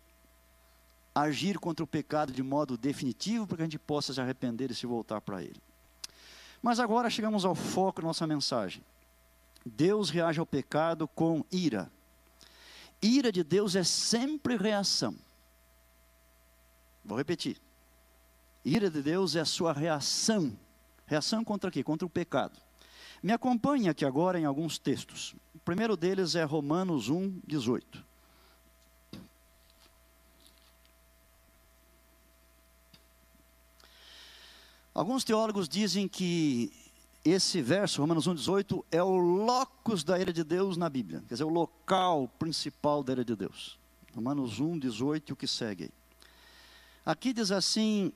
[1.14, 4.76] agir contra o pecado de modo definitivo, para que a gente possa se arrepender e
[4.76, 5.62] se voltar para Ele.
[6.64, 8.84] Mas agora chegamos ao foco da nossa mensagem.
[9.64, 11.92] Deus reage ao pecado com ira.
[13.00, 15.16] Ira de Deus é sempre reação.
[17.04, 17.58] Vou repetir.
[18.64, 20.58] Ira de Deus é a sua reação.
[21.06, 21.84] Reação contra quê?
[21.84, 22.60] Contra o pecado.
[23.22, 25.36] Me acompanhe aqui agora em alguns textos.
[25.54, 28.04] O primeiro deles é Romanos 1, 18.
[34.94, 36.72] Alguns teólogos dizem que
[37.26, 41.46] esse verso, Romanos 1,18, é o locus da ira de Deus na Bíblia, quer dizer,
[41.46, 43.80] o local principal da ira de Deus.
[44.14, 45.90] Romanos 1,18 e o que segue.
[47.06, 48.12] Aqui diz assim: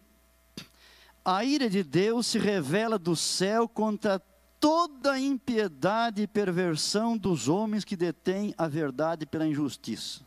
[1.24, 4.20] a ira de Deus se revela do céu contra
[4.60, 10.22] toda impiedade e perversão dos homens que detêm a verdade pela injustiça.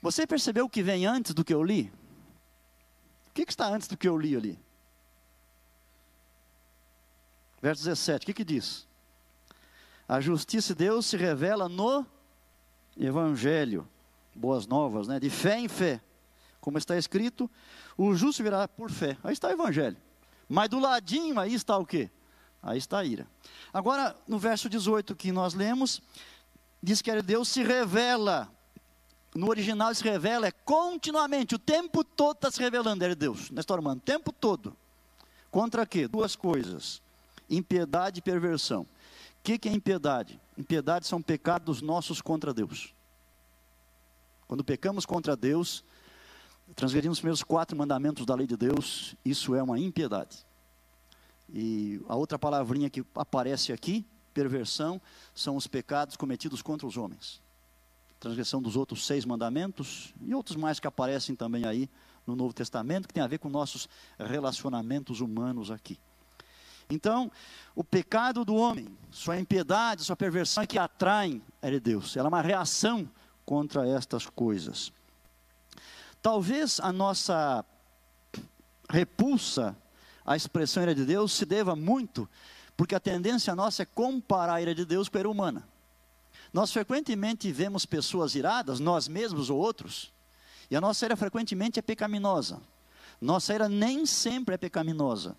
[0.00, 1.92] Você percebeu o que vem antes do que eu li?
[3.28, 4.58] O que, que está antes do que eu li ali?
[7.60, 8.88] Verso 17, o que, que diz?
[10.08, 12.04] A justiça de Deus se revela no
[12.96, 13.88] Evangelho,
[14.34, 15.20] boas novas, né?
[15.20, 16.00] de fé em fé.
[16.62, 17.50] Como está escrito,
[17.98, 19.18] o justo virá por fé.
[19.24, 19.96] Aí está o Evangelho.
[20.48, 22.08] Mas do ladinho aí está o quê?
[22.62, 23.26] Aí está a ira.
[23.72, 26.00] Agora, no verso 18 que nós lemos,
[26.80, 28.48] diz que Deus se revela.
[29.34, 33.72] No original se revela é continuamente, o tempo todo está se revelando, é Deus, nesta
[33.72, 34.76] hora, o tempo todo.
[35.50, 36.06] Contra quê?
[36.06, 37.02] Duas coisas:
[37.50, 38.82] impiedade e perversão.
[38.82, 38.86] O
[39.42, 40.40] que, que é impiedade?
[40.56, 42.94] Impiedade são pecados nossos contra Deus.
[44.46, 45.82] Quando pecamos contra Deus,
[46.74, 50.44] transgredimos os primeiros quatro mandamentos da lei de Deus, isso é uma impiedade.
[51.52, 55.00] E a outra palavrinha que aparece aqui, perversão,
[55.34, 57.42] são os pecados cometidos contra os homens.
[58.18, 61.90] Transgressão dos outros seis mandamentos e outros mais que aparecem também aí
[62.26, 65.98] no Novo Testamento, que tem a ver com nossos relacionamentos humanos aqui.
[66.88, 67.30] Então,
[67.74, 72.16] o pecado do homem, sua impiedade, sua perversão é que atraem a Deus.
[72.16, 73.08] Ela é uma reação
[73.44, 74.92] contra estas coisas.
[76.22, 77.64] Talvez a nossa
[78.88, 79.76] repulsa
[80.24, 82.28] à expressão ira de Deus se deva muito
[82.76, 85.68] porque a tendência nossa é comparar a ira de Deus com a ira humana.
[86.52, 90.12] Nós frequentemente vemos pessoas iradas, nós mesmos ou outros,
[90.70, 92.60] e a nossa ira frequentemente é pecaminosa.
[93.20, 95.36] Nossa ira nem sempre é pecaminosa.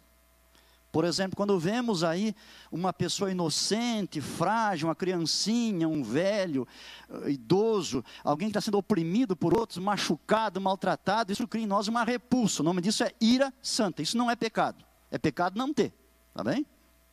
[0.93, 2.35] Por exemplo, quando vemos aí
[2.71, 6.67] uma pessoa inocente, frágil, uma criancinha, um velho,
[7.09, 11.87] eh, idoso, alguém que está sendo oprimido por outros, machucado, maltratado, isso cria em nós
[11.87, 12.61] uma repulsa.
[12.61, 14.03] O nome disso é ira santa.
[14.03, 14.85] Isso não é pecado.
[15.09, 15.91] É pecado não ter.
[16.31, 16.63] Tá bem?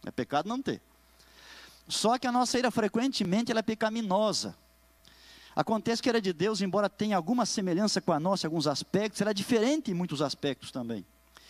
[0.05, 0.83] É pecado não ter.
[1.89, 4.55] Só que a nossa ira frequentemente ela é pecaminosa.
[5.57, 8.67] Acontece que a ira de Deus, embora tenha alguma semelhança com a nossa em alguns
[8.67, 11.03] aspectos, ela é diferente em muitos aspectos também.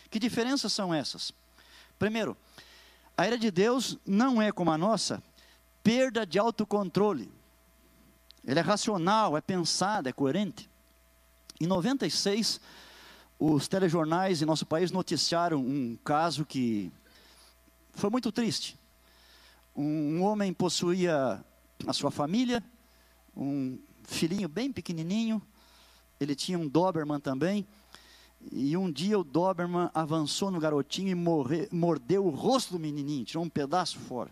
[0.08, 1.32] Que diferenças são essas?
[2.00, 2.34] Primeiro,
[3.14, 5.22] a ira de Deus não é como a nossa,
[5.84, 7.30] perda de autocontrole.
[8.42, 10.70] Ele é racional, é pensado, é coerente.
[11.60, 12.58] Em 96,
[13.38, 16.90] os telejornais em nosso país noticiaram um caso que
[17.92, 18.78] foi muito triste.
[19.76, 21.44] Um homem possuía
[21.86, 22.64] a sua família,
[23.36, 25.42] um filhinho bem pequenininho,
[26.18, 27.66] ele tinha um Doberman também,
[28.50, 33.24] e um dia o Doberman avançou no garotinho e morre, mordeu o rosto do menininho,
[33.24, 34.30] tirou um pedaço fora.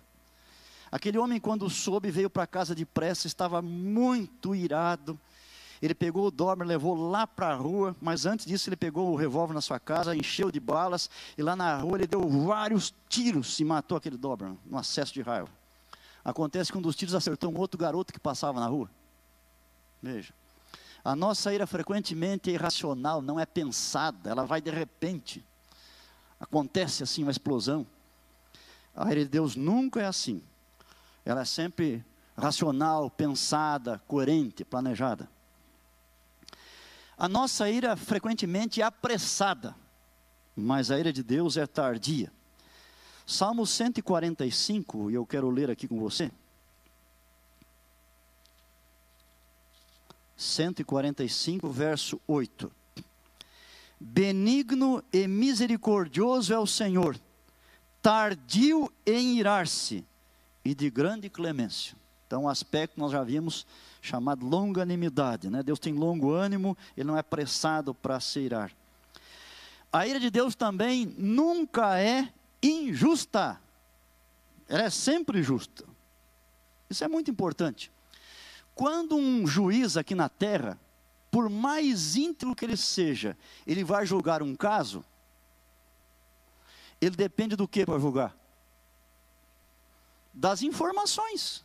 [0.90, 5.18] Aquele homem, quando soube, veio para casa depressa, estava muito irado.
[5.82, 9.16] Ele pegou o Doberman, levou lá para a rua, mas antes disso ele pegou o
[9.16, 13.60] revólver na sua casa, encheu de balas, e lá na rua ele deu vários tiros
[13.60, 15.48] e matou aquele Doberman, num acesso de raiva.
[16.24, 18.90] Acontece que um dos tiros acertou um outro garoto que passava na rua.
[20.02, 20.32] Veja.
[21.08, 25.42] A nossa ira frequentemente é irracional, não é pensada, ela vai de repente.
[26.38, 27.86] Acontece assim uma explosão.
[28.94, 30.42] A ira de Deus nunca é assim.
[31.24, 32.04] Ela é sempre
[32.36, 35.30] racional, pensada, coerente, planejada.
[37.16, 39.74] A nossa ira frequentemente é apressada,
[40.54, 42.30] mas a ira de Deus é tardia.
[43.26, 46.30] Salmo 145, e eu quero ler aqui com você.
[50.38, 52.70] 145, verso 8.
[53.98, 57.18] Benigno e misericordioso é o Senhor,
[58.00, 60.04] tardio em irar-se
[60.64, 61.96] e de grande clemência.
[62.24, 63.66] Então, um aspecto nós já vimos
[64.00, 65.60] chamado longanimidade, né?
[65.60, 68.70] Deus tem longo ânimo, ele não é apressado para se irar.
[69.92, 73.58] A ira de Deus também nunca é injusta.
[74.68, 75.84] Ela é sempre justa.
[76.88, 77.90] Isso é muito importante.
[78.78, 80.78] Quando um juiz aqui na terra,
[81.32, 83.36] por mais íntimo que ele seja,
[83.66, 85.04] ele vai julgar um caso,
[87.00, 88.36] ele depende do que para julgar?
[90.32, 91.64] Das informações.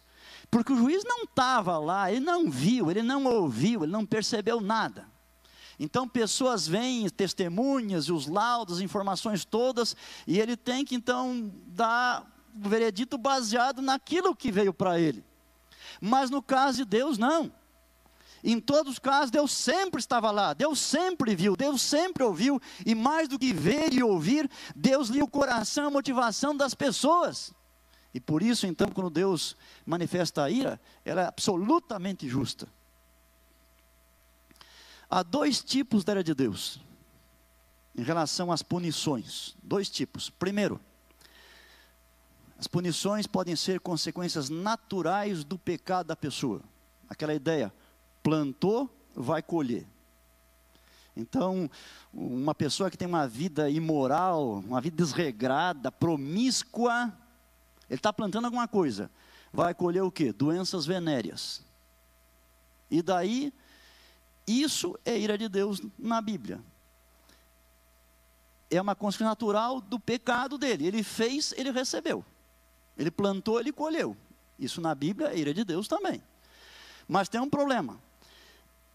[0.49, 4.59] Porque o juiz não estava lá, ele não viu, ele não ouviu, ele não percebeu
[4.59, 5.07] nada.
[5.77, 9.95] Então pessoas vêm, testemunhas, os laudos, informações todas,
[10.25, 15.23] e ele tem que então dar o veredito baseado naquilo que veio para ele.
[16.05, 17.49] Mas no caso de Deus, não.
[18.43, 22.93] Em todos os casos, Deus sempre estava lá, Deus sempre viu, Deus sempre ouviu, e
[22.93, 27.53] mais do que ver e ouvir, Deus lia o coração, a motivação das pessoas.
[28.13, 32.67] E por isso, então, quando Deus manifesta a ira, ela é absolutamente justa.
[35.09, 36.81] Há dois tipos da ira de Deus
[37.95, 39.55] em relação às punições.
[39.63, 40.29] Dois tipos.
[40.29, 40.81] Primeiro,
[42.57, 46.61] as punições podem ser consequências naturais do pecado da pessoa.
[47.09, 47.73] Aquela ideia,
[48.21, 49.85] plantou, vai colher.
[51.15, 51.69] Então,
[52.11, 57.13] uma pessoa que tem uma vida imoral, uma vida desregrada, promíscua,
[57.89, 59.11] ele está plantando alguma coisa.
[59.51, 60.33] Vai colher o quê?
[60.33, 61.61] Doenças venéreas.
[62.89, 63.53] E daí,
[64.47, 66.59] isso é ira de Deus na Bíblia.
[68.71, 70.87] é uma consequência natural do pecado dele.
[70.87, 72.25] Ele fez, ele recebeu.
[72.97, 74.15] Ele plantou, ele colheu.
[74.57, 76.21] Isso na Bíblia é ira de Deus também.
[77.07, 77.99] Mas tem um problema.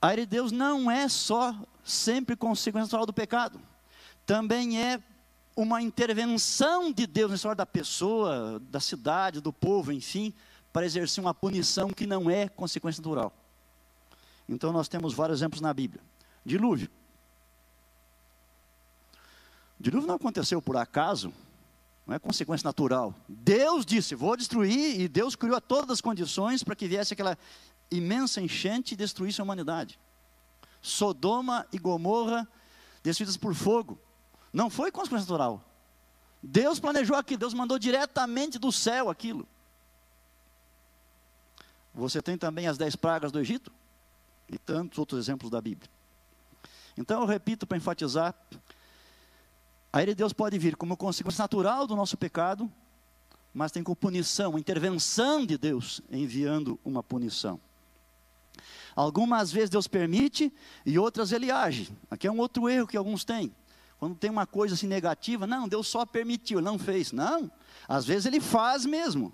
[0.00, 3.60] A ira de Deus não é só sempre consequência natural do pecado.
[4.24, 5.02] Também é
[5.56, 10.32] uma intervenção de Deus na história da pessoa, da cidade, do povo, enfim,
[10.72, 13.32] para exercer uma punição que não é consequência natural.
[14.48, 16.02] Então nós temos vários exemplos na Bíblia.
[16.44, 16.88] Dilúvio.
[19.80, 21.32] Dilúvio não aconteceu por acaso,
[22.08, 23.14] não é consequência natural.
[23.28, 27.36] Deus disse: Vou destruir, e Deus criou todas as condições para que viesse aquela
[27.90, 30.00] imensa enchente e destruísse a humanidade.
[30.80, 32.48] Sodoma e Gomorra
[33.02, 34.00] destruídas por fogo.
[34.50, 35.62] Não foi consequência natural.
[36.42, 39.46] Deus planejou aquilo, Deus mandou diretamente do céu aquilo.
[41.92, 43.70] Você tem também as dez pragas do Egito
[44.48, 45.90] e tantos outros exemplos da Bíblia.
[46.96, 48.34] Então eu repito para enfatizar:
[49.98, 52.70] a ira de Deus pode vir como consequência natural do nosso pecado,
[53.52, 57.60] mas tem como punição, intervenção de Deus enviando uma punição.
[58.94, 60.52] Algumas vezes Deus permite
[60.86, 61.90] e outras ele age.
[62.08, 63.52] Aqui é um outro erro que alguns têm.
[63.98, 67.10] Quando tem uma coisa assim negativa, não, Deus só permitiu, não fez.
[67.10, 67.50] Não,
[67.88, 69.32] às vezes ele faz mesmo.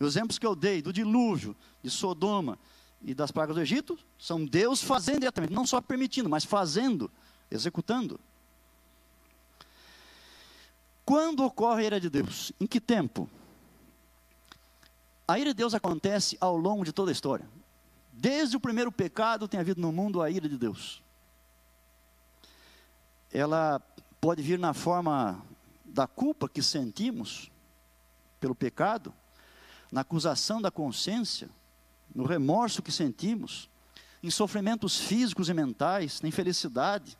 [0.00, 2.58] Os exemplos que eu dei do dilúvio, de Sodoma
[3.02, 7.10] e das pragas do Egito, são Deus fazendo diretamente, não só permitindo, mas fazendo,
[7.50, 8.18] executando.
[11.06, 12.50] Quando ocorre a ira de Deus?
[12.60, 13.30] Em que tempo?
[15.28, 17.48] A ira de Deus acontece ao longo de toda a história.
[18.12, 21.00] Desde o primeiro pecado tem havido no mundo a ira de Deus.
[23.32, 23.80] Ela
[24.20, 25.40] pode vir na forma
[25.84, 27.52] da culpa que sentimos
[28.40, 29.14] pelo pecado,
[29.92, 31.48] na acusação da consciência,
[32.12, 33.70] no remorso que sentimos,
[34.24, 37.16] em sofrimentos físicos e mentais, na infelicidade,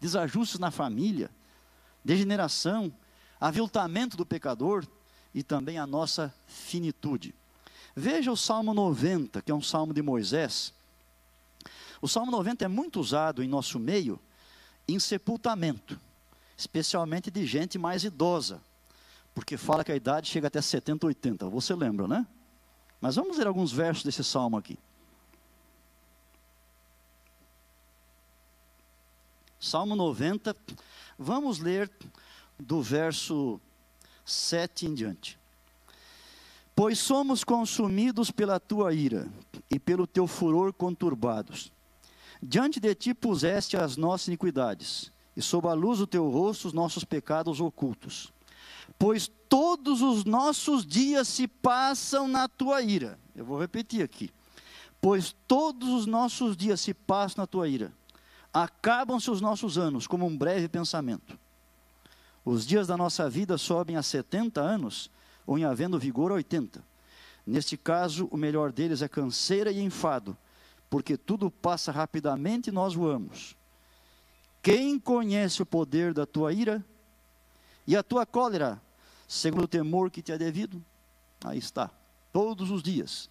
[0.00, 1.30] desajustes na família,
[2.04, 2.92] degeneração,
[3.40, 4.86] aviltamento do pecador
[5.34, 7.34] e também a nossa finitude.
[7.94, 10.72] Veja o Salmo 90, que é um salmo de Moisés.
[12.00, 14.20] O Salmo 90 é muito usado em nosso meio
[14.86, 15.98] em sepultamento
[16.58, 18.60] especialmente de gente mais idosa,
[19.32, 21.48] porque fala que a idade chega até 70, 80.
[21.48, 22.26] Você lembra, né?
[23.00, 24.76] Mas vamos ler alguns versos desse salmo aqui.
[29.60, 30.56] Salmo 90,
[31.16, 31.88] vamos ler
[32.58, 33.60] do verso
[34.24, 35.38] 7 em diante.
[36.74, 39.28] Pois somos consumidos pela tua ira
[39.70, 41.72] e pelo teu furor conturbados.
[42.40, 46.72] Diante de ti puseste as nossas iniquidades e sob a luz do teu rosto os
[46.72, 48.32] nossos pecados ocultos.
[48.98, 53.18] Pois todos os nossos dias se passam na tua ira.
[53.34, 54.30] Eu vou repetir aqui.
[55.00, 57.92] Pois todos os nossos dias se passam na tua ira.
[58.52, 61.38] Acabam-se os nossos anos como um breve pensamento.
[62.50, 65.10] Os dias da nossa vida sobem a 70 anos,
[65.46, 66.82] ou em havendo vigor a 80.
[67.46, 70.34] Neste caso, o melhor deles é canseira e enfado,
[70.88, 73.54] porque tudo passa rapidamente e nós voamos.
[74.62, 76.82] Quem conhece o poder da tua ira
[77.86, 78.80] e a tua cólera,
[79.28, 80.82] segundo o temor que te é devido?
[81.44, 81.90] Aí está.
[82.32, 83.28] Todos os dias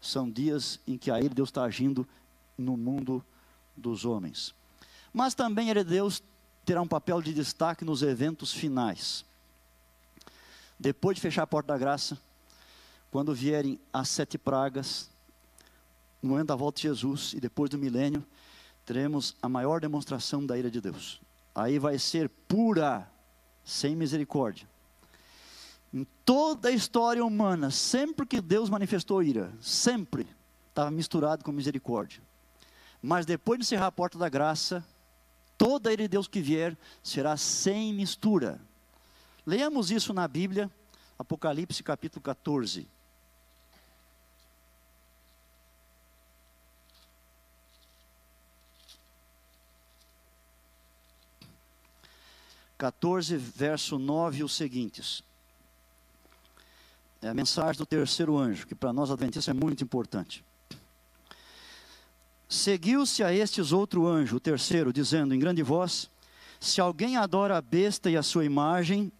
[0.00, 2.06] são dias em que a ira de Deus está agindo
[2.56, 3.20] no mundo
[3.76, 4.54] dos homens.
[5.12, 6.22] Mas também a ira de Deus
[6.70, 9.24] terá um papel de destaque nos eventos finais.
[10.78, 12.16] Depois de fechar a porta da graça,
[13.10, 15.10] quando vierem as sete pragas,
[16.22, 18.24] no momento da volta de Jesus e depois do milênio,
[18.86, 21.20] teremos a maior demonstração da ira de Deus.
[21.56, 23.10] Aí vai ser pura,
[23.64, 24.68] sem misericórdia.
[25.92, 30.24] Em toda a história humana, sempre que Deus manifestou ira, sempre
[30.68, 32.22] estava misturado com misericórdia.
[33.02, 34.86] Mas depois de encerrar a porta da graça,
[35.60, 38.58] toda a Deus que vier será sem mistura.
[39.44, 40.70] Leamos isso na Bíblia,
[41.18, 42.88] Apocalipse capítulo 14.
[52.78, 55.22] 14, verso 9 os seguintes.
[57.20, 60.42] É a mensagem do terceiro anjo, que para nós adventistas é muito importante.
[62.50, 66.10] Seguiu-se a estes outro anjo, o terceiro, dizendo em grande voz:
[66.58, 69.12] Se alguém adora a besta e a sua imagem,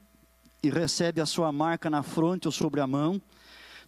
[0.61, 3.23] e recebe a sua marca na fronte ou sobre a mão,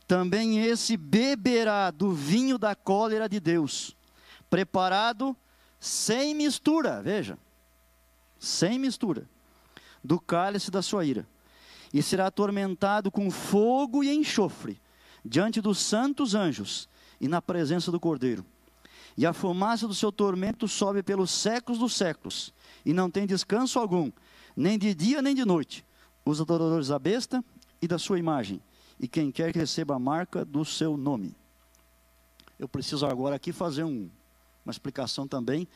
[0.07, 3.97] também esse beberá do vinho da cólera de Deus,
[4.49, 5.37] preparado
[5.81, 7.37] sem mistura, veja,
[8.39, 9.29] sem mistura
[10.05, 11.27] do cálice da sua ira,
[11.93, 14.81] e será atormentado com fogo e enxofre,
[15.25, 16.89] diante dos santos anjos
[17.21, 18.47] e na presença do Cordeiro.
[19.17, 22.53] E a fumaça do seu tormento sobe pelos séculos dos séculos,
[22.85, 24.11] e não tem descanso algum,
[24.57, 25.85] nem de dia nem de noite,
[26.25, 27.45] os adoradores da besta
[27.81, 28.61] e da sua imagem,
[28.99, 31.35] e quem quer que receba a marca do seu nome.
[32.59, 34.09] Eu preciso agora aqui fazer um,
[34.65, 35.67] uma explicação também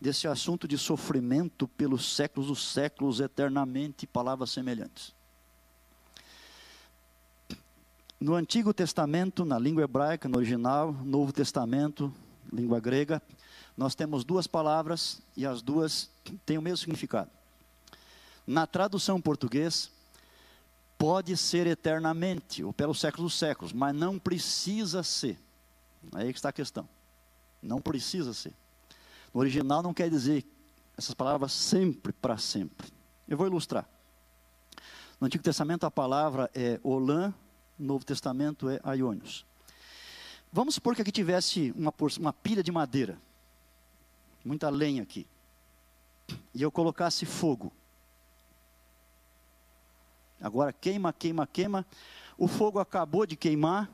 [0.00, 5.14] desse assunto de sofrimento pelos séculos dos séculos, eternamente, palavras semelhantes.
[8.18, 12.12] No Antigo Testamento, na língua hebraica, no original, Novo Testamento,
[12.52, 13.22] língua grega,
[13.76, 16.10] nós temos duas palavras e as duas
[16.44, 17.30] têm o mesmo significado.
[18.46, 19.90] Na tradução português,
[20.98, 25.38] pode ser eternamente, ou pelos séculos dos séculos, mas não precisa ser.
[26.12, 26.88] Aí que está a questão.
[27.62, 28.54] Não precisa ser.
[29.34, 30.44] No original não quer dizer
[30.96, 32.88] essas palavras sempre para sempre.
[33.28, 33.86] Eu vou ilustrar.
[35.20, 37.34] No Antigo Testamento a palavra é olã,
[37.78, 39.44] no Novo Testamento é aionios.
[40.56, 43.20] Vamos supor que aqui tivesse uma, uma pilha de madeira,
[44.42, 45.26] muita lenha aqui,
[46.54, 47.70] e eu colocasse fogo.
[50.40, 51.84] Agora queima, queima, queima.
[52.38, 53.90] O fogo acabou de queimar,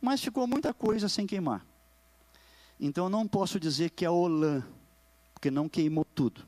[0.00, 1.66] mas ficou muita coisa sem queimar.
[2.78, 4.64] Então não posso dizer que é olã,
[5.32, 6.46] porque não queimou tudo.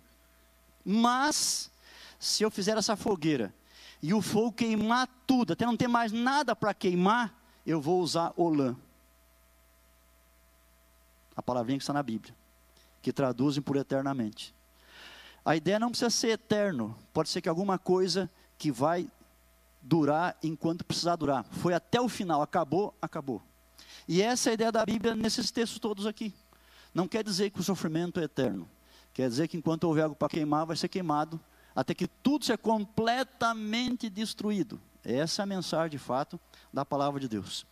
[0.84, 1.72] Mas,
[2.20, 3.52] se eu fizer essa fogueira
[4.00, 7.34] e o fogo queimar tudo, até não ter mais nada para queimar,
[7.66, 8.76] eu vou usar olã.
[11.36, 12.34] A palavrinha que está na Bíblia,
[13.02, 14.54] que traduzem por eternamente.
[15.44, 18.28] A ideia não precisa ser eterno, pode ser que alguma coisa
[18.58, 19.08] que vai
[19.80, 21.44] durar enquanto precisar durar.
[21.44, 23.40] Foi até o final, acabou, acabou.
[24.08, 26.34] E essa é a ideia da Bíblia nesses textos todos aqui.
[26.92, 28.68] Não quer dizer que o sofrimento é eterno.
[29.12, 31.40] Quer dizer que enquanto houver algo para queimar, vai ser queimado,
[31.74, 34.80] até que tudo seja completamente destruído.
[35.04, 36.40] Essa é a mensagem de fato
[36.72, 37.66] da palavra de Deus.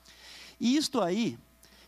[0.61, 1.39] E isto aí,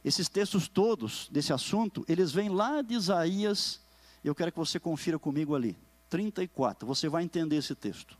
[0.06, 3.80] esses textos todos desse assunto, eles vêm lá de Isaías,
[4.22, 5.76] eu quero que você confira comigo ali,
[6.08, 6.86] 34.
[6.86, 8.16] Você vai entender esse texto,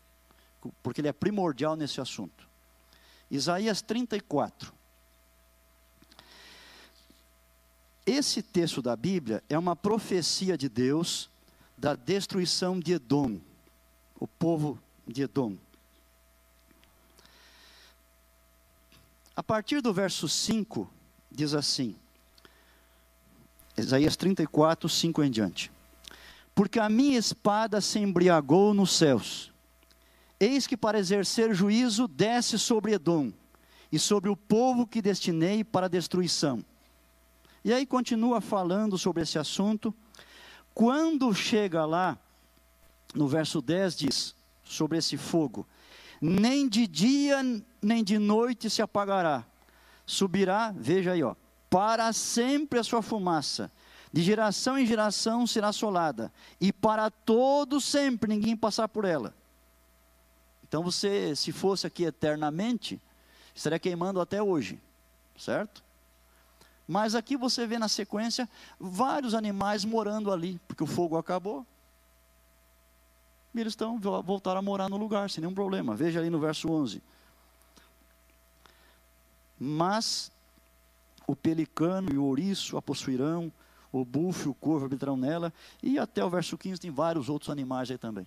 [0.82, 2.48] porque ele é primordial nesse assunto.
[3.30, 4.74] Isaías 34.
[8.04, 11.30] Esse texto da Bíblia é uma profecia de Deus
[11.78, 13.38] da destruição de Edom,
[14.18, 14.76] o povo
[15.06, 15.56] de Edom.
[19.36, 20.95] A partir do verso 5,
[21.36, 21.94] diz assim,
[23.76, 25.70] Isaías 34, 5 em diante.
[26.54, 29.52] Porque a minha espada se embriagou nos céus,
[30.40, 33.32] eis que para exercer juízo desce sobre Edom,
[33.92, 36.64] e sobre o povo que destinei para destruição
[37.66, 39.92] e aí continua falando sobre esse assunto.
[40.72, 42.16] Quando chega lá,
[43.12, 45.66] no verso 10 diz sobre esse fogo:
[46.20, 47.42] nem de dia
[47.82, 49.44] nem de noite se apagará,
[50.06, 51.34] subirá, veja aí, ó,
[51.68, 53.70] para sempre a sua fumaça,
[54.12, 59.34] de geração em geração será assolada, e para todo sempre ninguém passar por ela.
[60.66, 63.00] Então você, se fosse aqui eternamente,
[63.54, 64.80] estaria queimando até hoje,
[65.36, 65.84] certo?
[66.86, 68.48] Mas aqui você vê na sequência
[68.78, 71.66] vários animais morando ali, porque o fogo acabou.
[73.54, 75.96] E eles estão voltaram a morar no lugar, sem nenhum problema.
[75.96, 77.02] Veja aí no verso 11.
[79.58, 80.30] Mas
[81.26, 83.52] o pelicano e o ouriço a possuirão,
[83.92, 85.52] o e o corvo habitarão nela,
[85.82, 88.26] e até o verso 15 tem vários outros animais aí também.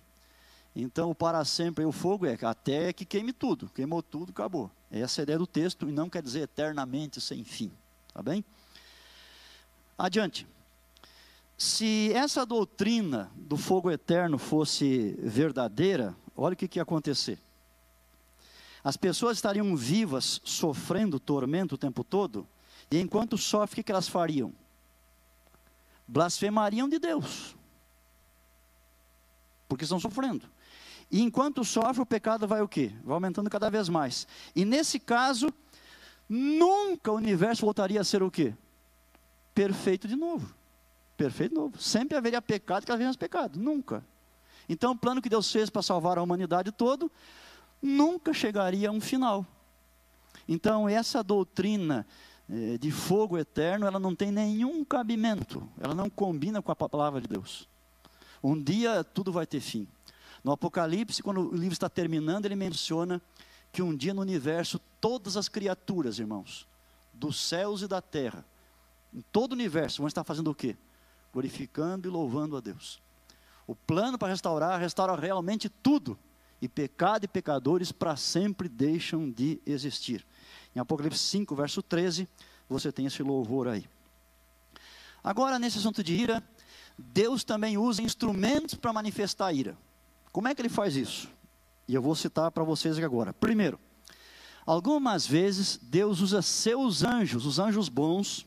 [0.74, 4.70] Então, o para sempre o fogo é até que queime tudo, queimou tudo, acabou.
[4.90, 7.70] Essa é a ideia do texto, e não quer dizer eternamente sem fim.
[8.12, 8.44] Tá bem?
[9.98, 10.46] Adiante.
[11.56, 17.38] Se essa doutrina do fogo eterno fosse verdadeira, olha o que, que ia acontecer.
[18.82, 22.46] As pessoas estariam vivas, sofrendo tormento o tempo todo,
[22.90, 24.52] e enquanto sofrem, o que, elas fariam?
[26.08, 27.54] Blasfemariam de Deus,
[29.68, 30.48] porque estão sofrendo.
[31.10, 32.92] E enquanto sofre, o pecado vai o quê?
[33.04, 34.26] Vai aumentando cada vez mais.
[34.54, 35.52] E nesse caso,
[36.28, 38.54] nunca o universo voltaria a ser o quê?
[39.52, 40.54] Perfeito de novo.
[41.16, 41.78] Perfeito de novo.
[41.78, 43.58] Sempre haveria pecado que haveria pecado.
[43.58, 44.04] Nunca.
[44.68, 47.10] Então o plano que Deus fez para salvar a humanidade todo
[47.80, 49.46] nunca chegaria a um final.
[50.48, 52.06] Então essa doutrina
[52.48, 55.66] eh, de fogo eterno, ela não tem nenhum cabimento.
[55.80, 57.68] Ela não combina com a palavra de Deus.
[58.42, 59.86] Um dia tudo vai ter fim.
[60.42, 63.20] No Apocalipse, quando o livro está terminando, ele menciona
[63.70, 66.66] que um dia no universo todas as criaturas, irmãos,
[67.12, 68.44] dos céus e da terra,
[69.12, 70.76] em todo o universo, vão estar fazendo o quê?
[71.32, 73.00] Glorificando e louvando a Deus.
[73.66, 76.18] O plano para restaurar, restaura realmente tudo.
[76.60, 80.26] E pecado e pecadores para sempre deixam de existir.
[80.74, 82.28] Em Apocalipse 5, verso 13,
[82.68, 83.88] você tem esse louvor aí.
[85.22, 86.42] Agora, nesse assunto de ira,
[86.98, 89.76] Deus também usa instrumentos para manifestar a ira.
[90.32, 91.28] Como é que ele faz isso?
[91.88, 93.32] E eu vou citar para vocês aqui agora.
[93.32, 93.78] Primeiro,
[94.64, 98.46] algumas vezes Deus usa seus anjos, os anjos bons,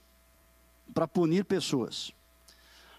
[0.94, 2.12] para punir pessoas.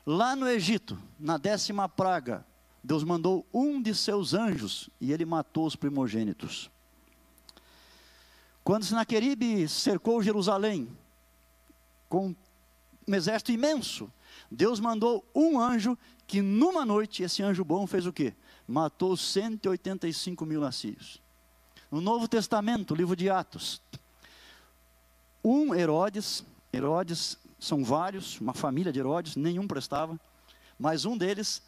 [0.05, 2.45] Lá no Egito, na décima praga,
[2.85, 6.71] Deus mandou um de seus anjos e ele matou os primogênitos.
[8.63, 10.87] Quando Senaqueribe cercou Jerusalém
[12.11, 12.35] com
[13.09, 14.13] um exército imenso,
[14.51, 18.35] Deus mandou um anjo que numa noite, esse anjo bom fez o quê?
[18.69, 21.23] Matou 185 mil assírios.
[21.91, 23.81] No Novo Testamento, livro de Atos,
[25.43, 30.21] um Herodes, Herodes são vários, uma família de Herodes, nenhum prestava,
[30.79, 31.63] mas um deles,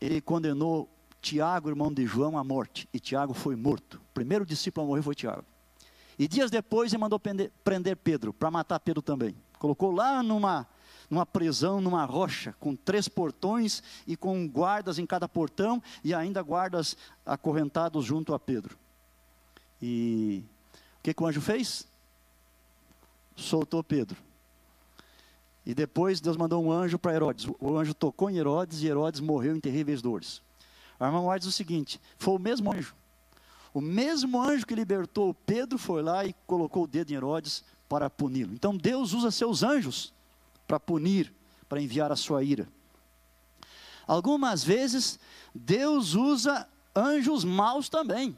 [0.00, 0.88] ele condenou
[1.20, 3.98] Tiago, irmão de João, à morte, e Tiago foi morto.
[3.98, 5.44] O primeiro discípulo a morrer foi Tiago.
[6.18, 9.34] E dias depois ele mandou prender, Pedro, para matar Pedro também.
[9.58, 10.66] Colocou lá numa,
[11.08, 16.42] numa prisão, numa rocha, com três portões e com guardas em cada portão, e ainda
[16.42, 18.78] guardas acorrentados junto a Pedro.
[19.80, 20.44] E
[20.98, 21.88] o que, que o anjo fez?
[23.36, 24.29] soltou Pedro.
[25.64, 27.46] E depois Deus mandou um anjo para Herodes.
[27.60, 30.42] O anjo tocou em Herodes e Herodes morreu em terríveis dores.
[30.98, 32.94] A irmã White diz o seguinte: foi o mesmo anjo.
[33.72, 38.10] O mesmo anjo que libertou Pedro foi lá e colocou o dedo em Herodes para
[38.10, 38.52] puni-lo.
[38.52, 40.12] Então Deus usa seus anjos
[40.66, 41.32] para punir,
[41.68, 42.68] para enviar a sua ira.
[44.06, 45.20] Algumas vezes
[45.54, 48.36] Deus usa anjos maus também.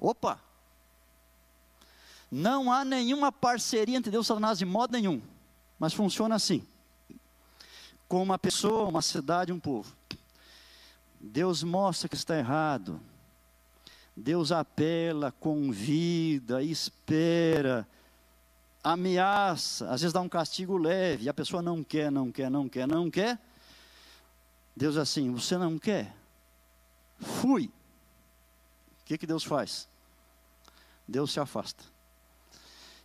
[0.00, 0.40] Opa!
[2.30, 5.20] Não há nenhuma parceria entre Deus e Satanás de modo nenhum.
[5.78, 6.66] Mas funciona assim.
[8.08, 9.94] Com uma pessoa, uma cidade, um povo.
[11.20, 13.00] Deus mostra que está errado.
[14.16, 17.86] Deus apela, convida, espera,
[18.82, 22.68] ameaça, às vezes dá um castigo leve, e a pessoa não quer, não quer, não
[22.68, 23.38] quer, não quer.
[24.76, 26.14] Deus assim, você não quer?
[27.20, 27.66] Fui.
[29.02, 29.88] O que, que Deus faz?
[31.06, 31.84] Deus se afasta.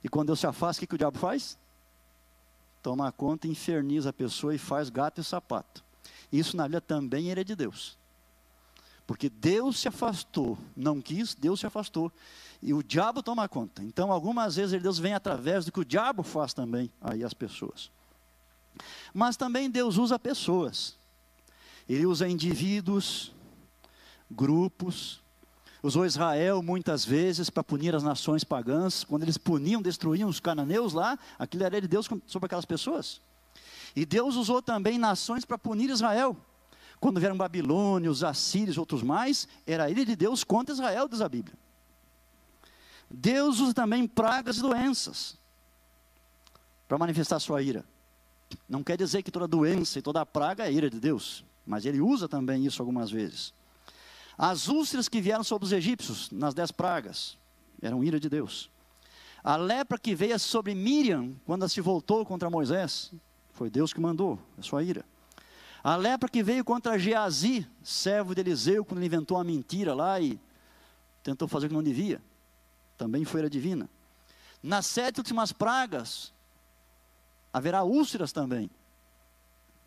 [0.03, 1.57] E quando Deus se afasta, o que, que o diabo faz?
[2.83, 5.81] Toma conta, inferniza a pessoa e faz gato e sapato.
[6.29, 7.97] Isso na Bíblia também era de Deus.
[9.07, 12.11] Porque Deus se afastou, não quis, Deus se afastou.
[12.61, 13.81] E o diabo toma conta.
[13.81, 17.89] Então, algumas vezes Deus vem através do que o diabo faz também aí as pessoas.
[19.13, 20.97] Mas também Deus usa pessoas.
[21.87, 23.31] Ele usa indivíduos,
[24.29, 25.22] grupos,
[25.83, 29.03] Usou Israel muitas vezes para punir as nações pagãs.
[29.03, 33.21] Quando eles puniam, destruíam os cananeus lá, aquilo era de Deus sobre aquelas pessoas.
[33.93, 36.37] E Deus usou também nações para punir Israel.
[37.01, 41.57] Quando vieram babilônios, assírios, outros mais, era ele de Deus contra Israel, diz a Bíblia.
[43.11, 45.37] Deus usa também pragas e doenças
[46.87, 47.83] para manifestar sua ira.
[48.69, 51.99] Não quer dizer que toda doença e toda praga é ira de Deus, mas ele
[51.99, 53.53] usa também isso algumas vezes.
[54.37, 57.37] As úlceras que vieram sobre os egípcios nas dez pragas
[57.81, 58.69] eram ira de Deus.
[59.43, 63.11] A lepra que veio sobre Miriam quando ela se voltou contra Moisés
[63.53, 65.05] foi Deus que mandou, é sua ira.
[65.83, 70.19] A lepra que veio contra Geazi, servo de Eliseu, quando ele inventou uma mentira lá
[70.19, 70.39] e
[71.21, 72.21] tentou fazer o que não devia,
[72.97, 73.89] também foi ira divina.
[74.61, 76.33] Nas sete últimas pragas,
[77.51, 78.69] haverá úlceras também,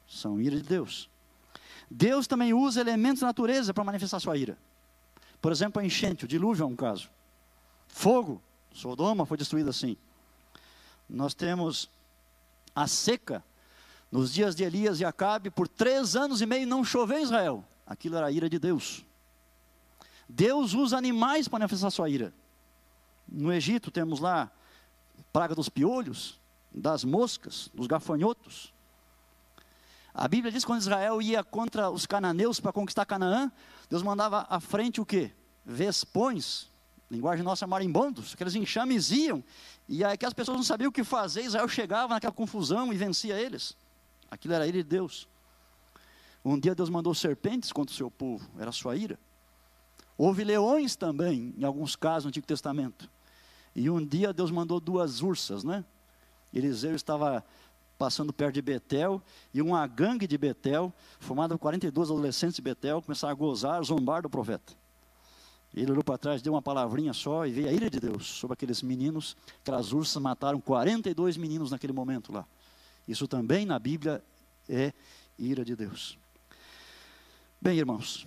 [0.07, 1.09] são ira de Deus.
[1.91, 4.59] Deus também usa elementos da natureza para manifestar sua ira.
[5.41, 7.11] Por exemplo, a enchente, o dilúvio é um caso.
[7.89, 9.97] Fogo, Sodoma foi destruída assim.
[11.09, 11.89] Nós temos
[12.75, 13.45] a seca,
[14.11, 17.65] nos dias de Elias e Acabe, por três anos e meio não choveu em Israel.
[17.87, 19.05] Aquilo era a ira de Deus.
[20.29, 22.33] Deus usa animais para manifestar sua ira.
[23.29, 24.51] No Egito temos lá
[25.33, 26.39] praga dos piolhos,
[26.73, 28.73] das moscas, dos gafanhotos.
[30.19, 33.53] A Bíblia diz que quando Israel ia contra os cananeus para conquistar Canaã,
[33.91, 35.31] Deus mandava à frente o quê?
[35.63, 36.71] Vespões,
[37.11, 39.45] linguagem nossa, marimbondos, aqueles enxames iam,
[39.87, 42.97] e aí que as pessoas não sabiam o que fazer, Israel chegava naquela confusão e
[42.97, 43.77] vencia eles.
[44.31, 45.29] Aquilo era ira de Deus.
[46.43, 49.19] Um dia Deus mandou serpentes contra o seu povo, era a sua ira.
[50.17, 53.11] Houve leões também, em alguns casos no Antigo Testamento.
[53.75, 55.85] E um dia Deus mandou duas ursas, né?
[56.55, 57.45] Eliseu estava
[57.99, 59.23] passando perto de Betel,
[59.53, 64.23] e uma gangue de Betel, formada por 42 adolescentes de Betel, começaram a gozar, zombar
[64.23, 64.75] do profeta.
[65.75, 68.55] Ele olhou para trás, deu uma palavrinha só e veio a ira de Deus sobre
[68.55, 69.37] aqueles meninos.
[69.61, 72.47] Aquelas ursas mataram 42 meninos naquele momento lá.
[73.07, 74.23] Isso também na Bíblia
[74.69, 74.93] é
[75.39, 76.19] ira de Deus.
[77.61, 78.27] Bem, irmãos,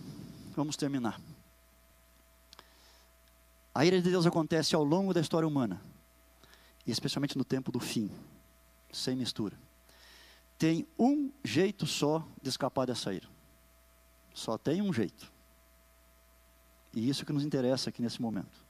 [0.56, 1.20] vamos terminar.
[3.74, 5.82] A ira de Deus acontece ao longo da história humana,
[6.86, 8.12] especialmente no tempo do fim
[8.92, 9.58] sem mistura.
[10.58, 13.28] Tem um jeito só de escapar dessa ira.
[14.34, 15.32] Só tem um jeito.
[16.94, 18.66] E isso que nos interessa aqui nesse momento.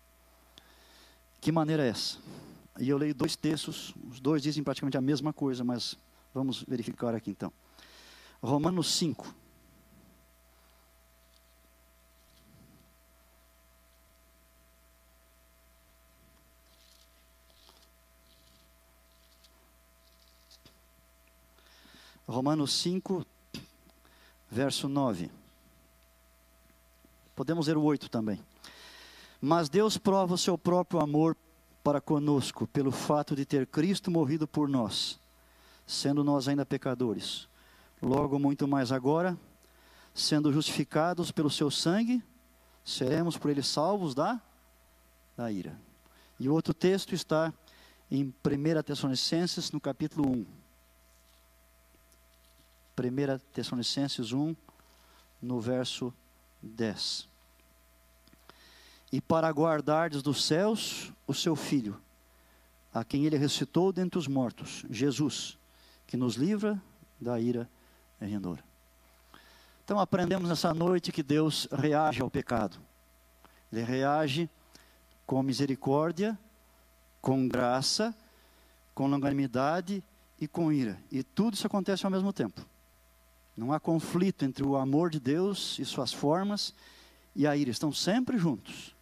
[1.42, 2.18] Que maneira é essa?
[2.80, 5.98] E eu leio dois textos, os dois dizem praticamente a mesma coisa, mas
[6.34, 7.52] vamos verificar aqui então.
[8.42, 9.36] Romanos 5.
[22.30, 23.26] Romanos 5,
[24.52, 25.32] verso 9.
[27.36, 28.40] Podemos ler o 8 também.
[29.42, 31.36] Mas Deus prova o seu próprio amor
[31.84, 35.20] para conosco pelo fato de ter Cristo morrido por nós,
[35.88, 37.48] sendo nós ainda pecadores.
[38.00, 39.36] Logo, muito mais agora,
[40.14, 42.22] sendo justificados pelo seu sangue,
[42.86, 44.40] seremos por ele salvos da,
[45.36, 45.76] da ira.
[46.40, 47.52] E outro texto está
[48.12, 50.59] em 1 Tessalonicenses, no capítulo 1.
[53.00, 54.56] 1 Tessalonicenses 1,
[55.42, 56.14] no verso
[56.62, 57.28] 10.
[59.12, 62.00] E para guardardes dos céus o seu Filho,
[62.94, 65.58] a quem ele ressuscitou dentre os mortos, Jesus,
[66.06, 66.82] que nos livra
[67.20, 67.70] da ira
[68.20, 68.64] vindoura.
[69.84, 72.78] Então aprendemos nessa noite que Deus reage ao pecado.
[73.72, 74.50] Ele reage
[75.26, 76.38] com misericórdia,
[77.22, 78.16] com graça,
[78.94, 80.04] com longanimidade
[80.40, 81.02] e com ira.
[81.12, 82.66] E tudo isso acontece ao mesmo tempo.
[83.60, 86.74] Não há conflito entre o amor de Deus e suas formas
[87.36, 88.96] e a ira, estão sempre juntos.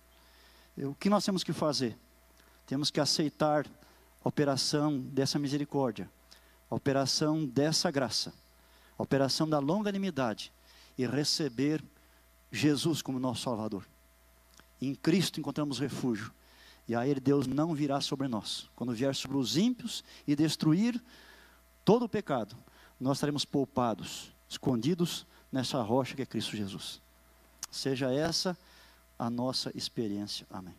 [0.75, 1.95] O que nós temos que fazer?
[2.65, 6.09] Temos que aceitar a operação dessa misericórdia,
[6.71, 8.33] a operação dessa graça,
[8.97, 10.51] a operação da longanimidade
[10.97, 11.83] e receber
[12.51, 13.85] Jesus como nosso Salvador.
[14.81, 16.31] Em Cristo encontramos refúgio.
[16.87, 18.67] E aí Deus não virá sobre nós.
[18.75, 20.99] Quando vier sobre os ímpios e destruir
[21.85, 22.55] todo o pecado,
[22.99, 27.01] nós estaremos poupados escondidos nessa rocha que é Cristo Jesus.
[27.71, 28.57] Seja essa
[29.17, 30.45] a nossa experiência.
[30.49, 30.75] Amém.